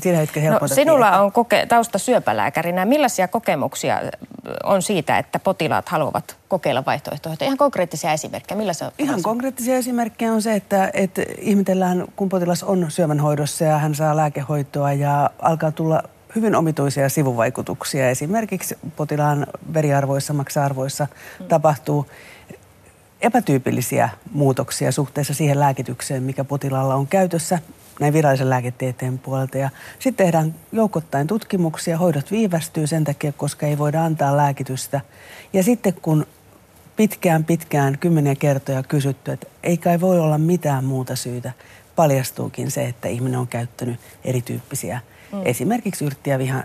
siinä 0.01 0.17
hetkellä 0.17 0.49
no, 0.49 0.67
Sinulla 0.67 1.05
tietää. 1.05 1.21
on 1.21 1.31
koke- 1.31 1.65
tausta 1.67 1.97
syöpälääkärinä. 1.97 2.85
Millaisia 2.85 3.27
kokemuksia 3.27 4.01
on 4.63 4.81
siitä, 4.81 5.17
että 5.17 5.39
potilaat 5.39 5.89
haluavat 5.89 6.37
kokeilla 6.47 6.85
vaihtoehtoja? 6.85 7.35
Ihan 7.41 7.57
konkreettisia 7.57 8.11
esimerkkejä. 8.13 8.57
Millä 8.57 8.73
se 8.73 8.85
on? 8.85 8.91
Ihan 8.99 9.21
konkreettisia 9.21 9.75
esimerkkejä 9.75 10.33
on 10.33 10.41
se, 10.41 10.55
että, 10.55 10.89
että 10.93 11.21
ihmetellään, 11.39 12.05
kun 12.15 12.29
potilas 12.29 12.63
on 12.63 12.85
syövänhoidossa 12.89 13.65
ja 13.65 13.77
hän 13.77 13.95
saa 13.95 14.15
lääkehoitoa 14.15 14.93
ja 14.93 15.29
alkaa 15.39 15.71
tulla 15.71 16.03
hyvin 16.35 16.55
omituisia 16.55 17.09
sivuvaikutuksia. 17.09 18.09
Esimerkiksi 18.09 18.77
potilaan 18.95 19.47
veriarvoissa, 19.73 20.33
maksa-arvoissa 20.33 21.07
mm. 21.39 21.45
tapahtuu 21.47 22.05
epätyypillisiä 23.21 24.09
muutoksia 24.31 24.91
suhteessa 24.91 25.33
siihen 25.33 25.59
lääkitykseen, 25.59 26.23
mikä 26.23 26.43
potilaalla 26.43 26.95
on 26.95 27.07
käytössä 27.07 27.59
näin 27.99 28.13
virallisen 28.13 28.49
lääketieteen 28.49 29.19
puolelta. 29.19 29.57
Ja 29.57 29.69
sitten 29.99 30.25
tehdään 30.25 30.55
joukottain 30.71 31.27
tutkimuksia, 31.27 31.97
hoidot 31.97 32.31
viivästyy 32.31 32.87
sen 32.87 33.03
takia, 33.03 33.31
koska 33.31 33.65
ei 33.65 33.77
voida 33.77 34.05
antaa 34.05 34.37
lääkitystä. 34.37 35.01
Ja 35.53 35.63
sitten 35.63 35.93
kun 36.01 36.25
pitkään 36.95 37.43
pitkään 37.43 37.97
kymmeniä 37.97 38.35
kertoja 38.35 38.83
kysytty, 38.83 39.31
että 39.31 39.47
ei 39.63 39.77
kai 39.77 40.01
voi 40.01 40.19
olla 40.19 40.37
mitään 40.37 40.85
muuta 40.85 41.15
syytä, 41.15 41.51
paljastuukin 41.95 42.71
se, 42.71 42.85
että 42.85 43.07
ihminen 43.07 43.39
on 43.39 43.47
käyttänyt 43.47 43.99
erityyppisiä 44.25 44.99
mm. 45.31 45.41
esimerkiksi 45.45 46.05
yrtti- 46.05 46.29
ja 46.29 46.39
viha, 46.39 46.63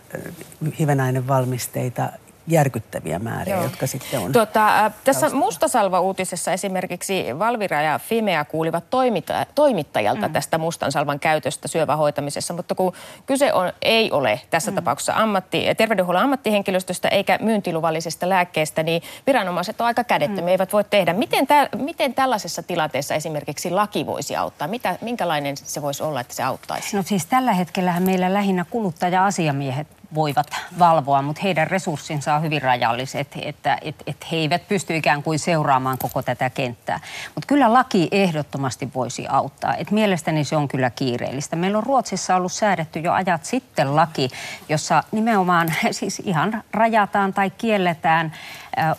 hivenainevalmisteita 0.79 2.13
järkyttäviä 2.47 3.19
määriä, 3.19 3.55
Joo. 3.55 3.65
jotka 3.65 3.87
sitten 3.87 4.21
on. 4.21 4.33
Tuota, 4.33 4.87
äh, 4.87 4.93
tässä 5.05 5.31
Mustasalva-uutisessa 5.31 6.53
esimerkiksi 6.53 7.39
Valvira 7.39 7.83
ja 7.83 7.99
Fimea 7.99 8.45
kuulivat 8.45 8.85
toimita- 8.91 9.47
toimittajalta 9.55 10.29
mm. 10.29 10.33
tästä 10.33 10.59
mustansalvan 10.59 11.21
käytöstä 11.21 11.69
syövähoitamisessa, 11.69 12.55
mutta 12.55 12.75
kun 12.75 12.93
kyse 13.27 13.53
on, 13.53 13.73
ei 13.83 14.11
ole 14.11 14.41
tässä 14.51 14.71
mm. 14.71 14.75
tapauksessa 14.75 15.13
ammatti, 15.17 15.75
terveydenhuollon 15.77 16.23
ammattihenkilöstöstä 16.23 17.09
eikä 17.09 17.39
myyntiluvallisesta 17.43 18.29
lääkkeestä, 18.29 18.83
niin 18.83 19.03
viranomaiset 19.27 19.81
on 19.81 19.87
aika 19.87 20.05
kädettömiä, 20.05 20.43
mm. 20.43 20.49
eivät 20.49 20.73
voi 20.73 20.85
tehdä. 20.85 21.13
Miten, 21.13 21.47
tä, 21.47 21.69
miten 21.77 22.15
tällaisessa 22.15 22.63
tilanteessa 22.63 23.15
esimerkiksi 23.15 23.71
laki 23.71 24.07
voisi 24.07 24.37
auttaa? 24.37 24.69
Mitä, 24.69 24.99
minkälainen 25.01 25.57
se 25.57 25.83
voisi 25.83 26.03
olla, 26.03 26.21
että 26.21 26.35
se 26.35 26.43
auttaisi? 26.43 26.97
No 26.97 27.03
siis 27.03 27.27
tällä 27.27 27.53
hetkellä 27.53 28.01
meillä 28.01 28.35
lähinnä 28.35 28.65
kuluttaja-asiamiehet 28.71 30.00
voivat 30.15 30.51
valvoa, 30.79 31.23
mutta 31.23 31.43
heidän 31.43 31.67
resurssinsa 31.67 32.35
on 32.35 32.43
hyvin 32.43 32.63
rajalliset, 32.63 33.29
että 33.43 33.79
et, 33.83 33.95
et 34.07 34.17
he 34.33 34.37
eivät 34.37 34.69
pysty 34.69 34.97
ikään 34.97 35.23
kuin 35.23 35.39
seuraamaan 35.39 35.99
koko 35.99 36.23
tätä 36.23 36.51
kenttää. 36.51 37.01
Mutta 37.35 37.47
kyllä 37.47 37.73
laki 37.73 38.09
ehdottomasti 38.11 38.89
voisi 38.95 39.27
auttaa. 39.29 39.75
Et 39.75 39.91
mielestäni 39.91 40.45
se 40.45 40.57
on 40.57 40.69
kyllä 40.69 40.91
kiireellistä. 40.91 41.57
Meillä 41.57 41.79
on 41.79 41.85
Ruotsissa 41.85 42.37
ollut 42.37 42.53
säädetty 42.53 42.99
jo 43.01 43.13
ajat 43.13 43.45
sitten 43.45 43.97
laki, 43.97 44.29
jossa 44.69 45.03
nimenomaan 45.13 45.75
siis 45.91 46.23
ihan 46.25 46.63
rajataan 46.73 47.33
tai 47.33 47.51
kielletään 47.51 48.33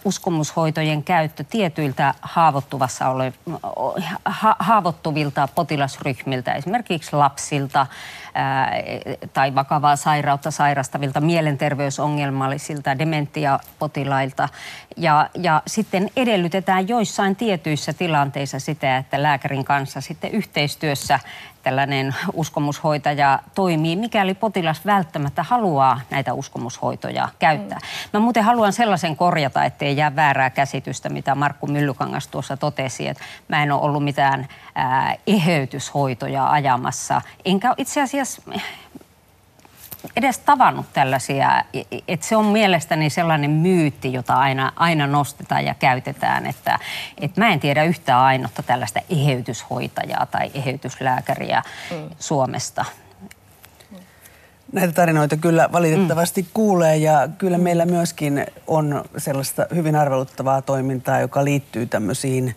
uskomushoitojen 0.06 1.04
käyttö 1.04 1.44
tietyiltä 1.44 2.14
haavoittuvassa 2.22 3.10
ole, 3.10 3.34
ha, 4.26 4.56
haavoittuvilta 4.60 5.48
potilasryhmiltä, 5.56 6.54
esimerkiksi 6.54 7.16
lapsilta 7.16 7.88
ää, 8.34 8.72
tai 9.34 9.56
vakavaa 9.56 9.96
sairautta 9.96 10.52
sairastavilta 10.52 11.22
mielenterveysongelmallisilta 11.22 13.00
dementiapotilailta. 13.00 14.50
Ja, 14.98 15.30
ja 15.36 15.62
sitten 15.68 16.10
edellytetään 16.16 16.88
joissain 16.88 17.36
tietyissä 17.36 17.94
tilanteissa 17.94 18.60
sitä, 18.60 18.98
että 18.98 19.24
lääkärin 19.24 19.66
kanssa 19.66 20.02
sitten 20.02 20.32
yhteistyössä 20.32 21.20
tällainen 21.64 22.16
uskomushoitaja 22.34 23.40
toimii, 23.56 23.96
mikäli 23.96 24.34
potilas 24.34 24.86
välttämättä 24.86 25.44
haluaa 25.44 26.02
näitä 26.10 26.34
uskomushoitoja 26.34 27.30
käyttää. 27.40 27.80
Mm. 27.80 28.10
Mä 28.14 28.20
muuten 28.20 28.44
haluan 28.44 28.74
sellaisen 28.74 29.16
korjata, 29.16 29.66
ettei 29.66 29.98
jää 29.98 30.16
väärää 30.16 30.50
käsitystä, 30.50 31.10
mitä 31.10 31.36
Markku 31.36 31.68
Myllykangas 31.68 32.28
tuossa 32.28 32.58
totesi, 32.58 33.08
että 33.08 33.24
mä 33.48 33.64
en 33.64 33.72
ole 33.72 33.82
ollut 33.82 34.04
mitään 34.04 34.48
ää, 34.76 35.16
eheytyshoitoja 35.28 36.50
ajamassa. 36.50 37.22
Enkä 37.46 37.74
itse 37.78 38.02
asiassa 38.02 38.42
edes 40.16 40.40
tavannut 40.40 40.86
tällaisia, 40.94 41.64
että 42.08 42.26
se 42.26 42.36
on 42.36 42.46
mielestäni 42.46 43.10
sellainen 43.10 43.52
myytti, 43.52 44.14
jota 44.14 44.34
aina, 44.34 44.72
aina 44.76 45.08
nostetaan 45.08 45.66
ja 45.66 45.74
käytetään, 45.74 46.46
että, 46.46 46.80
että 47.18 47.42
mä 47.42 47.50
en 47.50 47.60
tiedä 47.60 47.84
yhtään 47.84 48.20
ainutta 48.20 48.64
tällaista 48.64 49.00
eheytyshoitajaa 49.10 50.26
tai 50.26 50.52
eheytyslääkäriä 50.54 51.64
mm. 51.92 52.10
Suomesta. 52.20 52.86
Näitä 54.72 54.94
tarinoita 54.94 55.38
kyllä 55.38 55.70
valitettavasti 55.72 56.42
mm. 56.42 56.48
kuulee 56.54 56.98
ja 56.98 57.30
kyllä 57.38 57.58
meillä 57.58 57.86
myöskin 57.86 58.46
on 58.68 59.04
sellaista 59.18 59.66
hyvin 59.76 59.96
arveluttavaa 59.96 60.62
toimintaa, 60.62 61.20
joka 61.20 61.46
liittyy 61.46 61.86
tämmöisiin 61.86 62.56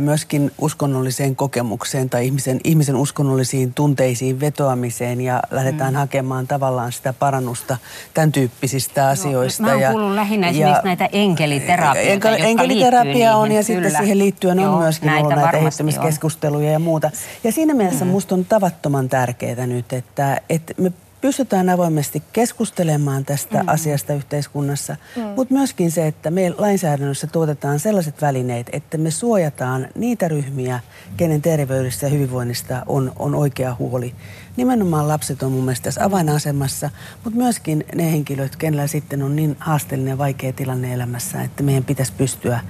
myöskin 0.00 0.52
uskonnolliseen 0.58 1.36
kokemukseen 1.36 2.10
tai 2.10 2.26
ihmisen, 2.26 2.60
ihmisen 2.64 2.96
uskonnollisiin 2.96 3.74
tunteisiin 3.74 4.40
vetoamiseen 4.40 5.20
ja 5.20 5.42
lähdetään 5.50 5.92
mm. 5.94 5.98
hakemaan 5.98 6.46
tavallaan 6.46 6.92
sitä 6.92 7.12
parannusta 7.12 7.76
tämän 8.14 8.32
tyyppisistä 8.32 9.08
asioista. 9.08 9.62
No, 9.62 9.68
mä 9.68 9.74
oon 9.74 9.92
kuullut 9.92 10.14
lähinnä 10.14 10.50
ja, 10.50 10.80
näitä 10.84 11.08
enkeliterapioita, 11.12 12.10
enkel, 12.10 12.36
Enkeliterapia 12.38 13.36
on 13.36 13.52
ja 13.52 13.64
kyllä. 13.64 13.82
sitten 13.82 14.02
siihen 14.02 14.18
liittyen 14.18 14.58
on 14.58 14.64
Joo, 14.64 14.78
myöskin 14.78 15.06
näitä 15.06 15.26
ollut 15.26 15.38
näitä 15.38 15.56
eheyttämiskeskusteluja 15.56 16.70
ja 16.70 16.78
muuta. 16.78 17.10
Ja 17.44 17.52
siinä 17.52 17.74
mielessä 17.74 18.04
mm. 18.04 18.10
musta 18.10 18.34
on 18.34 18.44
tavattoman 18.44 19.08
tärkeää 19.08 19.66
nyt, 19.66 19.92
että, 19.92 20.40
että 20.48 20.74
me 20.78 20.92
pystytään 21.20 21.68
avoimesti 21.68 22.22
keskustelemaan 22.32 23.24
tästä 23.24 23.56
mm-hmm. 23.56 23.68
asiasta 23.68 24.14
yhteiskunnassa, 24.14 24.96
mm. 25.16 25.22
mutta 25.22 25.54
myöskin 25.54 25.90
se, 25.90 26.06
että 26.06 26.30
me 26.30 26.54
lainsäädännössä 26.58 27.26
tuotetaan 27.26 27.78
sellaiset 27.80 28.22
välineet, 28.22 28.66
että 28.72 28.98
me 28.98 29.10
suojataan 29.10 29.88
niitä 29.94 30.28
ryhmiä, 30.28 30.80
kenen 31.16 31.42
terveydestä 31.42 32.06
ja 32.06 32.10
hyvinvoinnista 32.10 32.82
on, 32.86 33.12
on 33.18 33.34
oikea 33.34 33.76
huoli. 33.78 34.14
Nimenomaan 34.56 35.08
lapset 35.08 35.42
on 35.42 35.52
mun 35.52 35.64
mielestä 35.64 35.84
tässä 35.84 36.04
avainasemassa, 36.04 36.90
mutta 37.24 37.38
myöskin 37.38 37.84
ne 37.94 38.12
henkilöt, 38.12 38.56
kenellä 38.56 38.86
sitten 38.86 39.22
on 39.22 39.36
niin 39.36 39.56
haasteellinen 39.60 40.12
ja 40.12 40.18
vaikea 40.18 40.52
tilanne 40.52 40.94
elämässä, 40.94 41.42
että 41.42 41.62
meidän 41.62 41.84
pitäisi 41.84 42.12
pystyä 42.18 42.60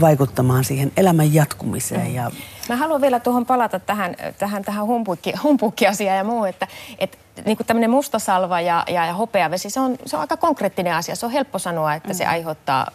vaikuttamaan 0.00 0.64
siihen 0.64 0.92
elämän 0.96 1.34
jatkumiseen. 1.34 2.14
Ja... 2.14 2.30
Mä 2.68 2.76
haluan 2.76 3.00
vielä 3.00 3.20
tuohon 3.20 3.46
palata 3.46 3.80
tähän, 3.80 4.16
tähän, 4.38 4.64
tähän 4.64 4.86
humpukki, 4.86 5.32
humpukki-asiaan 5.42 6.18
ja 6.18 6.24
muu, 6.24 6.44
että, 6.44 6.66
että 6.98 7.18
niin 7.44 7.56
kuin 7.56 7.66
tämmöinen 7.66 7.90
mustasalva 7.90 8.60
ja, 8.60 8.84
ja, 8.88 9.06
ja 9.06 9.14
hopeavesi, 9.14 9.70
se 9.70 9.80
on, 9.80 9.96
se 10.06 10.16
on 10.16 10.20
aika 10.20 10.36
konkreettinen 10.36 10.94
asia. 10.94 11.16
Se 11.16 11.26
on 11.26 11.32
helppo 11.32 11.58
sanoa, 11.58 11.94
että 11.94 12.08
mm. 12.08 12.14
se 12.14 12.26
aiheuttaa 12.26 12.90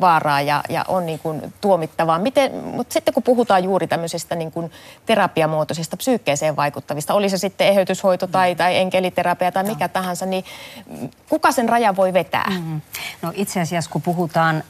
vaaraa 0.00 0.40
ja, 0.40 0.62
ja 0.68 0.84
on 0.88 1.06
niin 1.06 1.18
kuin 1.18 1.52
tuomittavaa. 1.60 2.18
Miten, 2.18 2.52
mutta 2.54 2.92
sitten 2.92 3.14
kun 3.14 3.22
puhutaan 3.22 3.64
juuri 3.64 3.86
tämmöisestä 3.86 4.34
niin 4.34 4.52
kuin 4.52 4.72
terapiamuotoisesta 5.06 5.96
psyykkeeseen 5.96 6.56
vaikuttavista, 6.56 7.14
oli 7.14 7.28
se 7.28 7.38
sitten 7.38 7.66
eheytyshoito 7.66 8.26
tai, 8.26 8.54
tai 8.54 8.76
enkeliterapia 8.76 9.52
tai 9.52 9.64
mikä 9.64 9.88
tahansa, 9.88 10.26
niin 10.26 10.44
kuka 11.28 11.52
sen 11.52 11.68
raja 11.68 11.96
voi 11.96 12.12
vetää? 12.12 12.52
Mm. 12.64 12.80
No 13.22 13.32
itse 13.34 13.60
asiassa 13.60 13.90
kun 13.90 14.02
puhutaan 14.02 14.64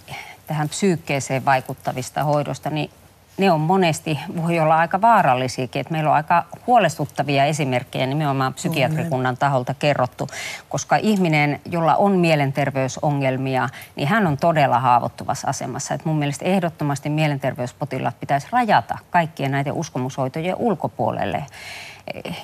tähän 0.47 0.69
psyykkeeseen 0.69 1.45
vaikuttavista 1.45 2.25
hoidosta, 2.25 2.71
niin 2.71 2.91
ne 3.39 3.53
on 3.53 3.61
monesti, 3.61 4.19
voi 4.43 4.61
olla 4.61 4.79
aika 4.79 5.01
vaarallisiakin. 5.01 5.81
Että 5.81 5.93
meillä 5.93 6.11
on 6.11 6.17
aika 6.17 6.45
huolestuttavia 6.67 7.45
esimerkkejä 7.45 8.07
nimenomaan 8.07 8.55
psykiatrikunnan 8.55 9.37
taholta 9.37 9.75
kerrottu, 9.75 10.29
koska 10.69 10.97
ihminen, 10.97 11.61
jolla 11.71 11.97
on 11.97 12.13
mielenterveysongelmia, 12.13 13.69
niin 13.97 14.09
hän 14.09 14.27
on 14.27 14.37
todella 14.37 14.81
haavoittuvassa 14.81 15.49
asemassa. 15.49 15.95
Että 15.95 16.09
mun 16.09 16.19
mielestä 16.19 16.45
ehdottomasti 16.45 17.11
mielenterveyspotilaat 17.11 18.21
pitäisi 18.21 18.47
rajata 18.51 18.99
kaikkien 19.11 19.51
näiden 19.51 19.73
uskomushoitojen 19.73 20.57
ulkopuolelle 20.57 21.45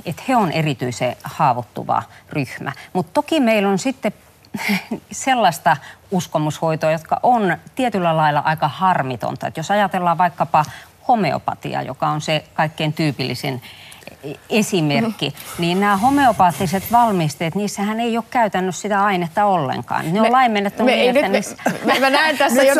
että 0.07 0.23
he 0.29 0.37
on 0.37 0.53
erityisen 0.53 1.17
haavoittuva 1.25 2.03
ryhmä. 2.31 2.73
Mutta 2.93 3.13
toki 3.13 3.41
meillä 3.41 3.69
on 3.69 3.79
sitten 3.79 4.13
sellaista 5.13 5.77
uskomushoitoa, 6.11 6.91
jotka 6.91 7.21
on 7.23 7.57
tietyllä 7.75 8.17
lailla 8.17 8.41
aika 8.41 8.69
harmitonta. 8.69 9.47
Että 9.47 9.61
jos 9.61 9.71
ajatellaan 9.71 10.19
vaikkapa 10.19 10.65
homeopatia, 11.09 11.83
joka 11.83 12.09
on 12.09 12.21
se 12.21 12.45
kaikkein 12.55 12.93
tyypillisin 12.93 13.63
esimerkki, 14.51 15.29
mm. 15.29 15.63
niin 15.63 15.81
nämä 15.81 15.97
homeopaattiset 15.97 16.83
valmisteet, 16.93 17.55
niissähän 17.55 18.01
ei 18.01 18.17
ole 18.17 18.25
käytännössä 18.31 18.83
sitä 18.83 19.05
ainetta 19.05 19.45
ollenkaan. 19.45 20.13
Ne 20.13 20.21
on 20.21 20.33
laimennettu 20.33 20.85
me, 20.85 20.97
niin, 20.97 21.17
että 21.17 21.23
me, 21.23 21.29
niissä... 21.29 21.57
me, 21.85 22.01
mä 22.01 22.11
näen 22.11 22.39
tässä 22.39 22.63
nyt 22.63 22.75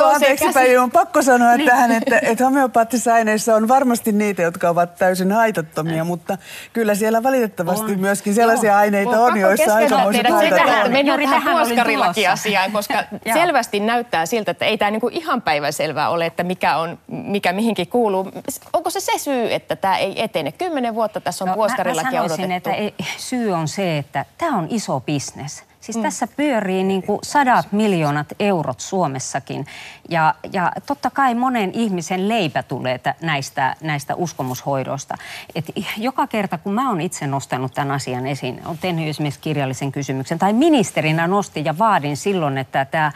jo 0.73 0.83
on 0.83 0.91
pakko 0.91 1.23
sanoa 1.23 1.57
niin. 1.57 1.69
tähän, 1.69 1.93
että, 1.93 2.19
että 2.23 2.45
homeopaattisissa 2.45 3.15
aineissa 3.15 3.55
on 3.55 3.69
varmasti 3.69 4.13
niitä, 4.13 4.43
jotka 4.43 4.69
ovat 4.69 4.95
täysin 4.95 5.33
haitattomia, 5.33 6.05
mutta 6.05 6.39
kyllä 6.73 6.95
siellä 6.95 7.23
valitettavasti 7.23 7.93
on. 7.93 8.01
myöskin 8.01 8.35
sellaisia 8.35 8.71
Joo. 8.71 8.79
aineita 8.79 9.21
on, 9.21 9.33
on 9.33 9.41
joissa 9.41 9.75
aikamoiset 9.75 10.31
haitat 10.31 10.61
on. 10.85 10.93
Mennään 10.93 11.21
tähän 11.21 11.57
puoskarilakiasiaan, 11.57 12.73
koska 12.73 13.05
selvästi 13.33 13.81
näyttää 13.81 14.27
siltä, 14.27 14.51
että 14.51 14.65
ei 14.65 14.79
tämä 14.79 14.91
niinku 14.91 15.09
ihan 15.09 15.43
päiväselvää 15.43 16.09
ole, 16.09 16.27
että 16.27 16.43
mikä, 16.43 16.77
on, 16.77 16.99
mikä 17.07 17.53
mihinkin 17.53 17.89
kuuluu. 17.89 18.33
Onko 18.73 18.91
se 18.91 19.01
se 19.01 19.19
syy, 19.19 19.55
että 19.55 19.77
tämä 19.77 19.97
ei 19.97 20.23
etene? 20.23 20.53
Kymmenen 20.53 20.95
vuotta 20.95 21.21
tässä 21.31 21.45
on 21.45 21.49
no, 21.49 21.55
puoskarillakin 21.55 22.13
mä, 22.13 22.23
mä 22.23 22.29
sanoisin, 22.29 22.53
että 22.53 22.73
ei, 22.73 22.95
syy 23.19 23.53
on 23.53 23.69
se, 23.69 23.99
että 23.99 24.25
tämä 24.39 24.59
on 24.59 24.67
iso 24.71 25.01
bisnes. 25.01 25.65
Siis 25.81 25.97
mm. 25.97 26.03
tässä 26.03 26.27
pyörii 26.27 26.85
niin 26.85 27.03
kuin 27.03 27.19
sadat 27.23 27.73
miljoonat 27.73 28.27
eurot 28.41 28.81
Suomessakin. 28.81 29.67
Ja, 30.09 30.35
ja 30.53 30.73
totta 30.87 31.11
kai 31.11 31.35
monen 31.35 31.71
ihmisen 31.75 32.29
leipä 32.29 32.63
tulee 32.63 33.01
näistä, 33.21 33.77
näistä 33.81 34.15
uskomushoidoista. 34.15 35.15
Et 35.55 35.65
joka 35.97 36.27
kerta, 36.27 36.59
kun 36.59 36.73
mä 36.73 36.89
oon 36.89 37.01
itse 37.01 37.27
nostanut 37.27 37.75
tämän 37.75 37.91
asian 37.91 38.27
esiin, 38.27 38.61
on 38.65 38.79
tehnyt 38.79 39.09
esimerkiksi 39.09 39.41
kirjallisen 39.41 39.93
kysymyksen, 39.93 40.39
tai 40.39 40.53
ministerinä 40.53 41.27
nostin 41.27 41.65
ja 41.65 41.79
vaadin 41.79 42.17
silloin, 42.17 42.59
että 42.59 42.85
tämä 42.85 43.13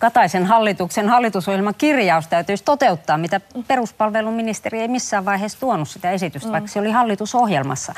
Kataisen 0.00 0.46
hallituksen 0.46 1.08
hallitusohjelman 1.08 1.74
kirjaus 1.78 2.26
täytyisi 2.26 2.64
toteuttaa, 2.64 3.18
mitä 3.18 3.40
peruspalveluministeri 3.66 4.80
ei 4.80 4.88
missään 4.88 5.24
vaiheessa 5.24 5.60
tuonut 5.60 5.88
sitä 5.88 6.10
esitystä, 6.10 6.48
mm. 6.48 6.52
vaikka 6.52 6.68
se 6.68 6.78
oli 6.78 6.90
hallitusohjelmassa. 6.90 7.94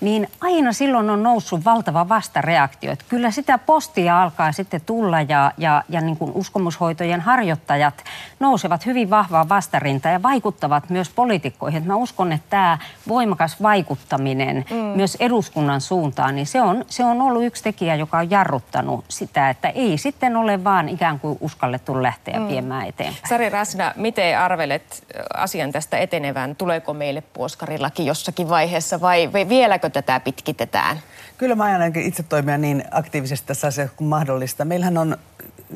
Niin 0.00 0.28
aina 0.40 0.72
silloin 0.72 1.10
on 1.10 1.22
noussut 1.22 1.64
valtava 1.64 2.08
vastareaktio. 2.08 2.92
Että 2.92 3.04
kyllä 3.08 3.30
sitä 3.30 3.58
postia 3.58 4.22
alkaa 4.22 4.52
sitten 4.52 4.80
tulla 4.80 5.20
ja, 5.20 5.52
ja, 5.58 5.82
ja 5.88 6.00
niin 6.00 6.16
kuin 6.16 6.32
uskomushoitojen 6.34 7.20
harjoittajat 7.20 8.04
nousevat 8.40 8.86
hyvin 8.86 9.10
vahvaan 9.10 9.48
vastarintaan 9.48 10.12
ja 10.12 10.22
vaikuttavat 10.22 10.90
myös 10.90 11.10
poliitikkoihin. 11.10 11.78
Että 11.78 11.90
mä 11.92 11.96
uskon, 11.96 12.32
että 12.32 12.50
tämä 12.50 12.78
voimakas 13.08 13.62
vaikuttaminen 13.62 14.64
mm. 14.70 14.76
myös 14.76 15.16
eduskunnan 15.20 15.80
suuntaan, 15.80 16.34
niin 16.34 16.46
se 16.46 16.62
on, 16.62 16.84
se 16.88 17.04
on 17.04 17.22
ollut 17.22 17.44
yksi 17.44 17.62
tekijä, 17.62 17.94
joka 17.94 18.18
on 18.18 18.30
jarruttanut 18.30 19.04
sitä, 19.08 19.50
että 19.50 19.68
ei 19.68 19.98
sitten 19.98 20.36
ole 20.36 20.64
vaan 20.64 20.88
ikään 20.88 21.20
kuin 21.20 21.38
uskallettu 21.44 22.02
lähteä 22.02 22.40
mm. 22.40 22.48
viemään 22.48 22.88
eteenpäin. 22.88 23.28
Sari 23.28 23.48
Rasna, 23.48 23.92
miten 23.96 24.38
arvelet 24.38 25.04
asian 25.34 25.72
tästä 25.72 25.98
etenevän? 25.98 26.56
Tuleeko 26.56 26.94
meille 26.94 27.20
puoskarillakin 27.20 28.06
jossakin 28.06 28.48
vaiheessa 28.48 29.00
vai 29.00 29.30
vieläkö 29.48 29.90
tätä 29.90 30.20
pitkitetään? 30.20 31.00
Kyllä 31.38 31.54
mä 31.54 31.64
ajan 31.64 31.98
itse 31.98 32.22
toimia 32.22 32.58
niin 32.58 32.84
aktiivisesti 32.90 33.46
tässä 33.46 33.66
asiassa 33.66 33.96
kuin 33.96 34.08
mahdollista. 34.08 34.64
Meillähän 34.64 34.98
on 34.98 35.16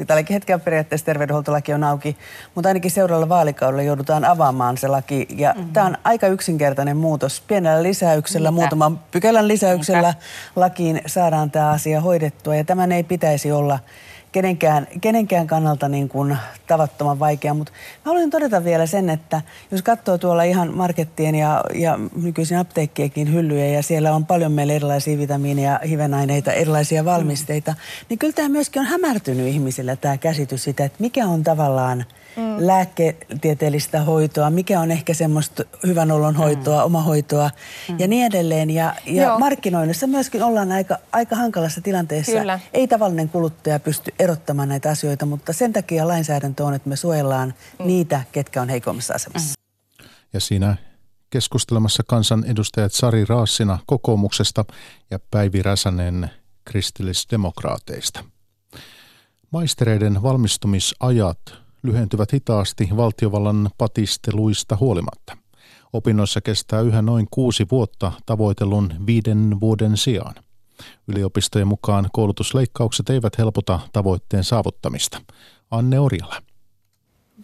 tälläkin 0.07 0.35
hetkellä 0.35 0.59
periaatteessa 0.59 1.07
terveydenhuoltolaki 1.07 1.73
on 1.73 1.85
auki, 1.85 2.17
mutta 2.55 2.69
ainakin 2.69 2.91
seuraavalla 2.91 3.29
vaalikaudella 3.29 3.83
joudutaan 3.83 4.25
avaamaan 4.25 4.77
se 4.77 4.89
laki. 4.89 5.27
Ja 5.37 5.55
mm-hmm. 5.57 5.73
tämä 5.73 5.87
on 5.87 5.99
aika 6.05 6.27
yksinkertainen 6.27 6.97
muutos. 6.97 7.41
Pienellä 7.41 7.83
lisäyksellä, 7.83 8.51
Mitä? 8.51 8.61
muutaman 8.61 8.99
pykälän 8.99 9.49
lisäyksellä 9.49 10.09
Mitä? 10.09 10.23
lakiin 10.57 11.01
saadaan 11.07 11.51
tämä 11.51 11.71
asia 11.71 12.01
hoidettua. 12.01 12.55
Ja 12.57 12.65
tämän 12.65 12.93
ei 12.93 13.03
pitäisi 13.03 13.53
olla 13.53 13.79
kenenkään, 14.33 14.87
kenenkään 15.01 15.47
kannalta 15.47 15.89
niin 15.89 16.09
kuin 16.09 16.37
tavattoman 16.67 17.19
vaikea. 17.19 17.55
Mutta 17.55 17.73
mä 17.73 18.03
haluaisin 18.05 18.31
todeta 18.31 18.65
vielä 18.65 18.87
sen, 18.87 19.11
että 19.11 19.43
jos 19.71 19.83
katsoo 19.83 20.19
tuolla 20.19 20.43
ihan 20.43 20.75
markettien 20.75 21.35
ja, 21.35 21.65
ja 21.75 21.99
nykyisin 22.23 22.59
apteekkienkin 22.59 23.33
hyllyjä 23.33 23.67
ja 23.67 23.83
siellä 23.83 24.15
on 24.15 24.27
paljon 24.27 24.53
meillä 24.53 24.73
erilaisia 24.73 25.19
vitamiineja, 25.19 25.81
hivenaineita, 25.89 26.53
erilaisia 26.53 27.05
valmisteita, 27.05 27.71
mm. 27.71 27.77
niin 28.09 28.19
kyllä 28.19 28.33
tämä 28.33 28.49
myöskin 28.49 28.81
on 28.81 28.87
hämärtynyt 28.87 29.47
ihmisillä 29.47 29.97
tämä 29.97 30.19
käsitys 30.19 30.65
sitä, 30.65 30.85
että 30.85 30.99
mikä 31.01 31.27
on 31.27 31.43
tavallaan– 31.45 32.05
mm. 32.39 32.67
lääketieteellistä 32.67 34.01
hoitoa, 34.03 34.51
mikä 34.51 34.81
on 34.81 34.91
ehkä 34.91 35.15
semmoista 35.15 35.65
hyvän 35.87 36.11
olon 36.11 36.35
mm. 36.35 36.39
hoitoa, 36.39 36.79
mm. 36.81 36.85
omahoitoa 36.85 37.51
mm. 37.89 37.99
ja 37.99 38.09
niin 38.09 38.27
edelleen. 38.27 38.71
Ja, 38.71 38.95
ja 39.07 39.39
markkinoinnissa 39.39 40.07
myöskin 40.07 40.43
ollaan 40.43 40.73
aika, 40.73 40.99
aika 41.13 41.37
hankalassa 41.37 41.81
tilanteessa. 41.81 42.33
Kyllä. 42.33 42.61
Ei 42.73 42.89
tavallinen 42.89 43.29
kuluttaja 43.29 43.81
pysty 43.81 44.15
erottamaan 44.19 44.69
näitä 44.69 44.91
asioita, 44.91 45.27
mutta 45.27 45.53
sen 45.53 45.73
takia 45.73 46.09
lainsäädäntö 46.09 46.65
on, 46.65 46.75
että 46.75 46.89
me 46.89 46.97
suojellaan 46.97 47.55
mm. 47.79 47.87
niitä, 47.87 48.25
ketkä 48.33 48.63
on 48.63 48.69
heikommassa 48.69 49.15
asemassa. 49.15 49.55
Mm. 49.59 50.09
Ja 50.33 50.41
siinä 50.41 50.77
keskustelemassa 51.31 52.03
kansanedustajat 52.07 52.93
Sari 52.93 53.25
Raassina 53.25 53.79
kokoomuksesta 53.87 54.65
ja 55.11 55.19
Päivi 55.31 55.63
Räsänen 55.63 56.31
kristillisdemokraateista. 56.65 58.25
Maistereiden 59.51 60.23
valmistumisajat 60.23 61.39
lyhentyvät 61.83 62.33
hitaasti 62.33 62.89
valtiovallan 62.97 63.71
patisteluista 63.79 64.77
huolimatta. 64.81 65.37
Opinnoissa 65.93 66.41
kestää 66.41 66.81
yhä 66.81 67.03
noin 67.03 67.27
kuusi 67.31 67.67
vuotta 67.71 68.13
tavoitellun 68.27 68.93
viiden 69.07 69.57
vuoden 69.61 69.97
sijaan. 69.97 70.35
Yliopistojen 71.09 71.69
mukaan 71.69 72.09
koulutusleikkaukset 72.13 73.11
eivät 73.11 73.39
helpota 73.39 73.81
tavoitteen 73.93 74.45
saavuttamista. 74.45 75.21
Anne 75.71 76.01
Orjala. 76.01 76.43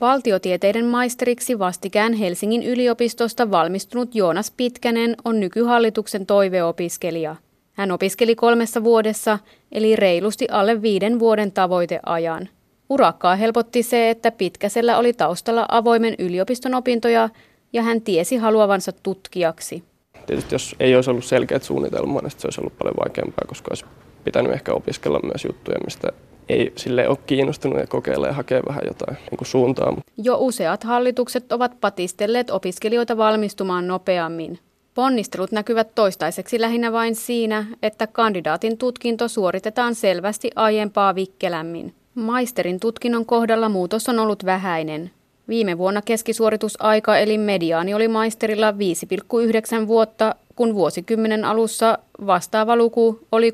Valtiotieteiden 0.01 0.87
maisteriksi 0.87 1.59
vastikään 1.59 2.13
Helsingin 2.13 2.63
yliopistosta 2.63 3.51
valmistunut 3.51 4.15
Joonas 4.15 4.51
Pitkänen 4.51 5.17
on 5.25 5.41
nykyhallituksen 5.41 6.27
toiveopiskelija. 6.27 7.37
Hän 7.73 7.91
opiskeli 7.91 8.35
kolmessa 8.35 8.85
vuodessa, 8.85 9.39
eli 9.73 9.97
reilusti 9.97 10.49
alle 10.51 10.83
viiden 10.83 11.19
vuoden 11.19 11.53
tavoiteajan. 11.53 12.49
Urakkaa 12.91 13.37
helpotti 13.37 13.83
se, 13.83 14.11
että 14.11 14.31
Pitkäsellä 14.31 14.99
oli 14.99 15.13
taustalla 15.13 15.67
avoimen 15.69 16.15
yliopiston 16.19 16.75
opintoja 16.75 17.29
ja 17.73 17.83
hän 17.83 18.01
tiesi 18.01 18.37
haluavansa 18.37 18.93
tutkijaksi. 18.93 19.85
Tietysti 20.27 20.55
jos 20.55 20.77
ei 20.81 20.95
olisi 20.95 21.11
ollut 21.11 21.25
selkeät 21.25 21.63
suunnitelmaa, 21.63 22.23
niin 22.23 22.31
se 22.31 22.47
olisi 22.47 22.61
ollut 22.61 22.79
paljon 22.79 22.97
vaikeampaa, 23.05 23.45
koska 23.49 23.69
olisi 23.71 23.85
pitänyt 24.25 24.53
ehkä 24.53 24.73
opiskella 24.73 25.21
myös 25.23 25.45
juttuja, 25.45 25.79
mistä 25.85 26.09
ei 26.49 26.73
sille 26.77 27.09
ole 27.09 27.19
kiinnostunut 27.27 27.79
ja 27.79 27.87
kokeilla 27.87 28.27
ja 28.27 28.33
hakea 28.33 28.63
vähän 28.69 28.83
jotain 28.87 29.17
niin 29.31 29.39
kuin 29.39 29.49
suuntaa. 29.49 29.97
Jo 30.17 30.37
useat 30.39 30.85
hallitukset 30.85 31.53
ovat 31.53 31.81
patistelleet 31.81 32.51
opiskelijoita 32.51 33.17
valmistumaan 33.17 33.89
nopeammin. 33.89 34.59
Ponnistelut 34.95 35.53
näkyvät 35.53 35.95
toistaiseksi 35.95 36.61
lähinnä 36.61 36.93
vain 36.93 37.15
siinä, 37.15 37.67
että 37.83 38.07
kandidaatin 38.07 38.79
tutkinto 38.79 39.29
suoritetaan 39.29 39.95
selvästi 39.95 40.51
aiempaa 40.57 41.15
vikkelämmin. 41.15 41.95
Maisterin 42.15 42.81
tutkinnon 42.81 43.27
kohdalla 43.27 43.69
muutos 43.69 44.09
on 44.09 44.19
ollut 44.19 44.45
vähäinen. 44.45 45.11
Viime 45.49 45.79
vuonna 45.79 46.03
keskisuoritusaika 46.03 47.19
eli 47.19 47.39
mediaani 47.39 47.95
oli 47.95 48.09
maisterilla 48.09 48.71
5,9 48.71 49.87
vuotta, 49.87 50.35
kun 50.57 50.75
vuosikymmenen 50.75 51.45
alussa 51.45 51.99
vastaava 52.27 52.77
luku 52.77 53.19
oli 53.33 53.51